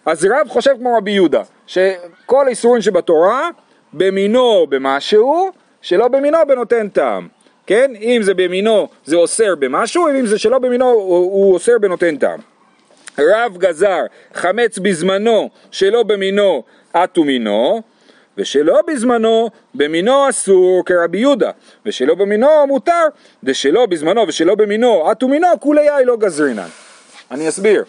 אז 0.06 0.26
רב 0.26 0.48
חושב 0.50 0.72
כמו 0.80 0.98
רבי 0.98 1.12
יהודה, 1.12 1.42
שכל 1.68 2.46
האיסורים 2.46 2.82
שבתורה, 2.82 3.50
במינו 3.94 4.68
במשהו, 4.70 5.52
שלא 5.82 6.08
במינו 6.08 6.38
בנותן 6.48 6.90
טעם. 6.90 7.28
כן? 7.68 7.92
אם 8.02 8.22
זה 8.24 8.34
במינו 8.34 8.88
זה 9.06 9.16
אוסר 9.16 9.56
במשהו, 9.60 10.08
אם 10.08 10.26
זה 10.26 10.40
שלא 10.40 10.60
במינו 10.60 10.86
הוא, 10.86 11.16
הוא 11.16 11.54
אוסר 11.54 11.78
בנותן 11.82 12.18
טעם. 12.18 12.53
רב 13.20 13.58
גזר 13.58 14.02
חמץ 14.34 14.78
בזמנו 14.78 15.50
שלא 15.72 16.04
במינו 16.04 16.64
אטו 16.96 17.24
מינו 17.24 17.82
ושלא 18.38 18.80
בזמנו 18.88 19.50
במינו 19.76 20.30
אסור 20.30 20.84
כרבי 20.86 21.18
יהודה 21.18 21.52
ושלא 21.86 22.16
במינו 22.16 22.68
מותר 22.68 23.08
דשלא 23.44 23.86
בזמנו 23.86 24.28
ושלא 24.28 24.56
במינו 24.56 25.12
אטו 25.12 25.28
מינו 25.28 25.48
כולי 25.60 25.90
אי 25.98 26.06
לא 26.06 26.18
גזרינן. 26.18 26.68
אני 27.32 27.50
אסביר. 27.50 27.84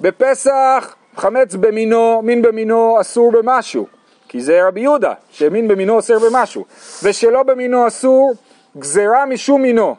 בפסח 0.00 0.94
חמץ 1.16 1.54
במינו 1.54 2.22
מין 2.22 2.42
במינו 2.42 3.00
אסור 3.00 3.32
במשהו 3.32 3.86
כי 4.28 4.40
זה 4.40 4.66
רבי 4.66 4.80
יהודה 4.80 5.12
שמין 5.30 5.68
במינו 5.68 5.94
אוסר 5.96 6.18
במשהו 6.18 6.64
ושלא 7.02 7.42
במינו 7.42 7.86
אסור 7.86 8.32
גזרה 8.78 9.26
משום 9.26 9.62
מינו 9.62 9.96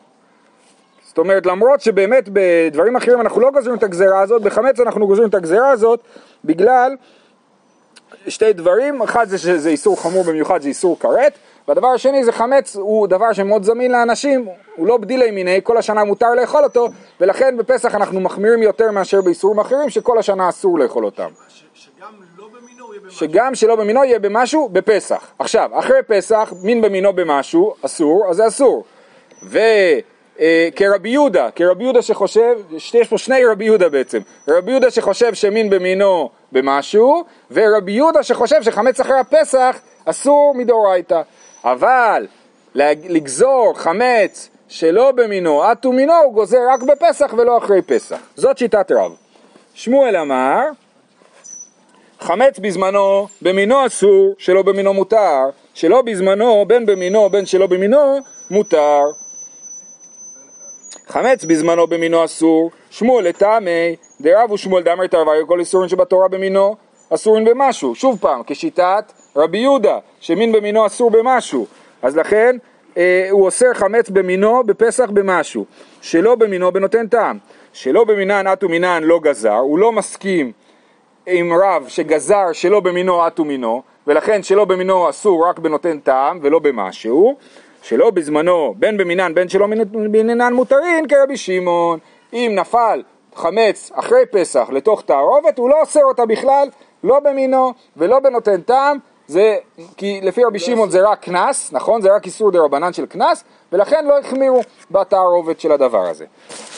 זאת 1.11 1.17
אומרת, 1.17 1.45
למרות 1.45 1.81
שבאמת 1.81 2.29
בדברים 2.33 2.95
אחרים 2.95 3.21
אנחנו 3.21 3.41
לא 3.41 3.51
גוזרים 3.51 3.75
את 3.75 3.83
הגזרה 3.83 4.21
הזאת, 4.21 4.41
בחמץ 4.41 4.79
אנחנו 4.79 5.07
גוזרים 5.07 5.29
את 5.29 5.35
הגזרה 5.35 5.69
הזאת 5.69 5.99
בגלל 6.45 6.95
שתי 8.27 8.53
דברים, 8.53 9.01
אחד 9.01 9.27
זה 9.29 9.37
שזה 9.37 9.69
איסור 9.69 10.01
חמור 10.01 10.23
במיוחד, 10.23 10.61
זה 10.61 10.67
איסור 10.69 10.99
כרת, 10.99 11.33
והדבר 11.67 11.87
השני 11.87 12.23
זה 12.23 12.31
חמץ, 12.31 12.75
הוא 12.75 13.07
דבר 13.07 13.33
שמאוד 13.33 13.63
זמין 13.63 13.91
לאנשים, 13.91 14.47
הוא 14.75 14.87
לא 14.87 14.97
בדילי 14.97 15.31
מיני, 15.31 15.59
כל 15.63 15.77
השנה 15.77 16.03
מותר 16.03 16.33
לאכול 16.33 16.63
אותו, 16.63 16.87
ולכן 17.21 17.57
בפסח 17.57 17.95
אנחנו 17.95 18.19
מחמירים 18.19 18.63
יותר 18.63 18.91
מאשר 18.91 19.21
באיסורים 19.21 19.59
אחרים, 19.59 19.89
שכל 19.89 20.19
השנה 20.19 20.49
אסור 20.49 20.79
לאכול 20.79 21.05
אותם. 21.05 21.29
ש- 21.49 21.63
שגם 21.73 22.13
לא 22.37 22.47
במינו 22.47 22.85
הוא 22.85 22.93
יהיה 22.93 23.01
במשהו. 23.03 23.19
שגם 23.19 23.55
שלא 23.55 23.75
במינו 23.75 24.03
יהיה 24.03 24.19
במשהו 24.19 24.69
בפסח. 24.69 25.31
עכשיו, 25.39 25.69
אחרי 25.73 26.03
פסח, 26.07 26.53
מין 26.63 26.81
במינו 26.81 27.13
במשהו, 27.13 27.73
אסור, 27.81 28.25
אז 28.29 28.35
זה 28.35 28.47
אסור. 28.47 28.83
וכרבי 30.39 31.09
יהודה, 31.09 31.51
כרבי 31.55 31.83
יהודה 31.83 32.01
שחושב, 32.01 32.55
יש 32.93 33.07
פה 33.09 33.17
שני 33.17 33.45
רבי 33.45 33.65
יהודה 33.65 33.89
בעצם, 33.89 34.19
רבי 34.47 34.71
יהודה 34.71 34.91
שחושב 34.91 35.33
שמין 35.33 35.69
במינו 35.69 36.29
במשהו, 36.51 37.23
ורבי 37.51 37.91
יהודה 37.91 38.23
שחושב 38.23 38.63
שחמץ 38.63 38.99
אחרי 38.99 39.19
הפסח 39.19 39.79
אסור 40.05 40.53
מדאורייתא. 40.57 41.21
אבל 41.63 42.27
לגזור 42.75 43.73
חמץ 43.75 44.49
שלא 44.67 45.11
במינו, 45.11 45.71
אטו 45.71 45.91
מינו, 45.91 46.13
הוא 46.13 46.33
גוזר 46.33 46.57
רק 46.73 46.81
בפסח 46.83 47.33
ולא 47.37 47.57
אחרי 47.57 47.81
פסח. 47.81 48.17
זאת 48.35 48.57
שיטת 48.57 48.91
רב. 48.91 49.15
שמואל 49.73 50.17
אמר, 50.17 50.59
חמץ 52.19 52.59
בזמנו, 52.59 53.27
במינו 53.41 53.85
אסור, 53.85 54.33
שלא 54.37 54.61
במינו 54.61 54.93
מותר, 54.93 55.49
שלא 55.73 56.01
בזמנו, 56.01 56.65
בין 56.67 56.85
במינו, 56.85 57.29
בין 57.29 57.45
שלא 57.45 57.67
במינו, 57.67 58.19
מותר. 58.51 59.01
חמץ 61.11 61.45
בזמנו 61.45 61.87
במינו 61.87 62.25
אסור, 62.25 62.71
שמואל 62.89 63.27
לטעמי, 63.27 63.95
דרב 64.21 64.51
ושמואל 64.51 64.83
דאמר 64.83 65.07
תרוויו 65.07 65.47
כל 65.47 65.59
איסורים 65.59 65.89
שבתורה 65.89 66.27
במינו, 66.27 66.75
אסורים 67.09 67.45
במשהו. 67.45 67.95
שוב 67.95 68.17
פעם, 68.21 68.41
כשיטת 68.47 69.11
רבי 69.35 69.57
יהודה, 69.57 69.97
שמין 70.19 70.51
במינו 70.51 70.85
אסור 70.85 71.11
במשהו. 71.11 71.65
אז 72.01 72.17
לכן 72.17 72.57
אה, 72.97 73.27
הוא 73.31 73.45
אוסר 73.45 73.73
חמץ 73.73 74.09
במינו 74.09 74.63
בפסח 74.63 75.09
במשהו, 75.09 75.65
שלא 76.01 76.35
במינו 76.35 76.71
בנותן 76.71 77.07
טעם. 77.07 77.37
שלא 77.73 78.03
במינן 78.03 78.47
אטו 78.47 78.69
מינן 78.69 79.03
לא 79.03 79.19
גזר, 79.19 79.53
הוא 79.53 79.79
לא 79.79 79.91
מסכים 79.91 80.51
עם 81.25 81.53
רב 81.53 81.85
שגזר 81.87 82.53
שלא 82.53 82.79
במינו 82.79 83.27
אטו 83.27 83.45
מינו, 83.45 83.81
ולכן 84.07 84.43
שלא 84.43 84.65
במינו 84.65 85.09
אסור 85.09 85.49
רק 85.49 85.59
בנותן 85.59 85.99
טעם 85.99 86.39
ולא 86.41 86.59
במשהו, 86.59 87.35
שלא 87.81 88.09
בזמנו 88.09 88.73
בין 88.77 88.97
במינן 88.97 89.33
בין 89.33 89.49
שלא 89.49 89.67
במינן 89.91 90.53
מותרין 90.53 91.07
כרבי 91.07 91.37
שמעון. 91.37 91.99
אם 92.33 92.51
נפל 92.55 93.03
חמץ 93.35 93.91
אחרי 93.93 94.25
פסח 94.31 94.69
לתוך 94.71 95.01
תערובת, 95.05 95.57
הוא 95.57 95.69
לא 95.69 95.81
אוסר 95.81 96.03
אותה 96.03 96.25
בכלל, 96.25 96.67
לא 97.03 97.19
במינו 97.19 97.73
ולא 97.97 98.19
בנותן 98.19 98.61
טעם, 98.61 98.97
זה, 99.27 99.55
כי 99.97 100.19
לפי 100.23 100.43
רבי 100.43 100.59
שמעון 100.59 100.89
זה 100.89 101.09
רק 101.09 101.19
קנס, 101.23 101.69
נכון? 101.73 102.01
זה 102.01 102.15
רק 102.15 102.25
איסור 102.25 102.51
דה 102.51 102.59
רבנן 102.59 102.93
של 102.93 103.05
קנס, 103.05 103.43
ולכן 103.71 104.05
לא 104.05 104.19
החמירו 104.19 104.61
בתערובת 104.91 105.59
של 105.59 105.71
הדבר 105.71 106.09
הזה. 106.09 106.25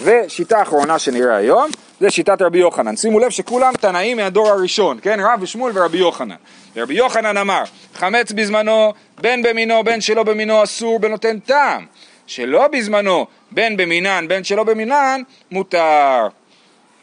ושיטה 0.03 0.61
אחרונה 0.61 0.99
שנראה 0.99 1.35
היום, 1.35 1.69
זה 1.99 2.09
שיטת 2.09 2.41
רבי 2.41 2.59
יוחנן. 2.59 2.95
שימו 2.95 3.19
לב 3.19 3.29
שכולם 3.29 3.73
תנאים 3.79 4.17
מהדור 4.17 4.49
הראשון, 4.49 4.99
כן? 5.01 5.19
רב 5.19 5.39
ושמואל 5.41 5.71
ורבי 5.75 5.97
יוחנן. 5.97 6.35
ורבי 6.75 6.93
יוחנן 6.93 7.37
אמר, 7.37 7.63
חמץ 7.93 8.31
בזמנו, 8.31 8.93
בין 9.21 9.43
במינו, 9.43 9.83
בין 9.83 10.01
שלא 10.01 10.23
במינו, 10.23 10.63
אסור 10.63 10.99
בנותן 10.99 11.39
טעם. 11.39 11.85
שלא 12.27 12.67
בזמנו, 12.67 13.25
בין 13.51 13.77
במינן, 13.77 14.25
בין 14.27 14.43
שלא 14.43 14.63
במינן, 14.63 15.21
מותר. 15.51 16.27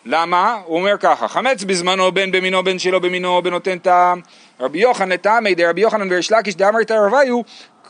למה? 0.06 0.60
הוא 0.64 0.78
אומר 0.78 0.96
ככה, 1.00 1.28
חמץ 1.28 1.64
בזמנו 1.64 2.12
בין 2.12 2.32
במינו 2.32 2.62
בין 2.62 2.78
שלא 2.78 2.98
במינו 2.98 3.42
בנותן 3.42 3.78
טעם 3.78 4.20
רבי 4.60 4.78
יוחנן 4.78 5.12
לטעמי 5.12 5.54
דרבי 5.54 5.80
יוחנן 5.80 6.12
וריש 6.12 6.32
לקיש 6.32 6.54
דאמר 6.54 6.84
תערוויו 6.84 7.40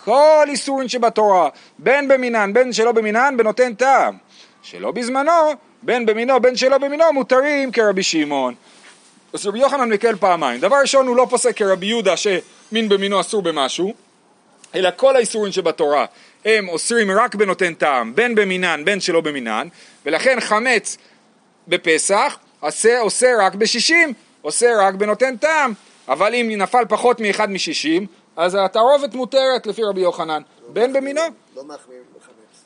כל 0.05 0.47
איסורים 0.49 0.89
שבתורה 0.89 1.49
בין 1.79 2.09
במינן 2.09 2.53
בין 2.53 2.73
שלא 2.73 2.93
במינן 2.93 3.35
בנותן 3.37 3.75
טעם 3.75 4.17
שלא 4.63 4.91
בזמנו 4.91 5.53
בין 5.83 6.07
במינו 6.07 6.41
בין 6.41 6.57
שלא 6.57 6.79
במינו 6.79 7.13
מותרים 7.13 7.73
כרבי 7.73 8.03
שמעון 8.03 8.55
אז 9.33 9.47
רבי 9.47 9.59
יוחנן 9.59 9.93
מקל 9.93 10.17
פעמיים 10.17 10.61
דבר 10.61 10.77
ראשון 10.81 11.07
הוא 11.07 11.17
לא 11.17 11.27
פוסק 11.31 11.57
כרבי 11.57 11.87
יהודה 11.87 12.15
שמין 12.17 12.89
במינו 12.89 13.21
אסור 13.21 13.43
במשהו 13.43 13.95
אלא 14.75 14.91
כל 14.97 15.17
האיסורים 15.17 15.53
שבתורה 15.53 16.07
הם 16.45 16.69
אוסרים 16.69 17.11
רק 17.11 17.35
בנותן 17.35 17.75
טעם 17.75 18.15
בין 18.15 18.35
במינן 18.35 18.85
בין 18.85 19.01
שלא 19.01 19.21
במינן 19.21 19.69
ולכן 20.07 20.41
חמץ 20.41 20.97
בפסח, 21.69 22.39
עושה, 22.61 23.01
עושה 23.01 23.29
רק 23.41 23.55
בשישים, 23.55 24.13
עושה 24.43 24.67
רק 24.81 24.95
בנותן 24.95 25.37
טעם, 25.37 25.73
אבל 26.09 26.35
אם 26.35 26.51
נפל 26.57 26.85
פחות 26.89 27.21
מאחד 27.21 27.51
משישים, 27.51 28.07
אז 28.37 28.57
התערובת 28.61 29.15
מותרת 29.15 29.67
לפי 29.67 29.83
רבי 29.83 30.01
יוחנן, 30.01 30.43
בין 30.69 30.93
במינו, 30.93 31.21
לא 31.57 31.65
מחמירים 31.65 32.03
בחמץ. 32.17 32.65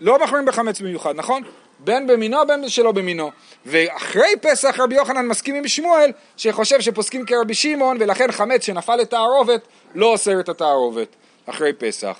לא 0.00 0.18
מחמירים 0.18 0.46
בחמץ 0.46 0.80
במיוחד, 0.80 1.14
נכון? 1.16 1.42
בין 1.78 2.06
במינו, 2.06 2.46
בין 2.46 2.68
שלא 2.68 2.92
במינו. 2.92 3.30
ואחרי 3.66 4.34
פסח 4.40 4.80
רבי 4.80 4.94
יוחנן 4.94 5.26
מסכים 5.26 5.54
עם 5.54 5.68
שמואל, 5.68 6.10
שחושב 6.36 6.80
שפוסקים 6.80 7.26
כרבי 7.26 7.54
שמעון, 7.54 7.96
ולכן 8.00 8.32
חמץ 8.32 8.64
שנפל 8.64 8.96
לתערובת, 8.96 9.60
לא 9.94 10.06
אוסר 10.06 10.40
את 10.40 10.48
התערובת 10.48 11.08
אחרי 11.46 11.72
פסח. 11.72 12.16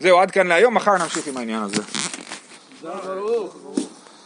זהו, 0.00 0.18
עד 0.18 0.30
כאן 0.30 0.46
להיום, 0.46 0.74
מחר 0.74 0.98
נמשיך 0.98 1.26
עם 1.26 1.36
העניין 1.36 1.62
הזה. 1.62 1.82
ברוך. 2.82 3.85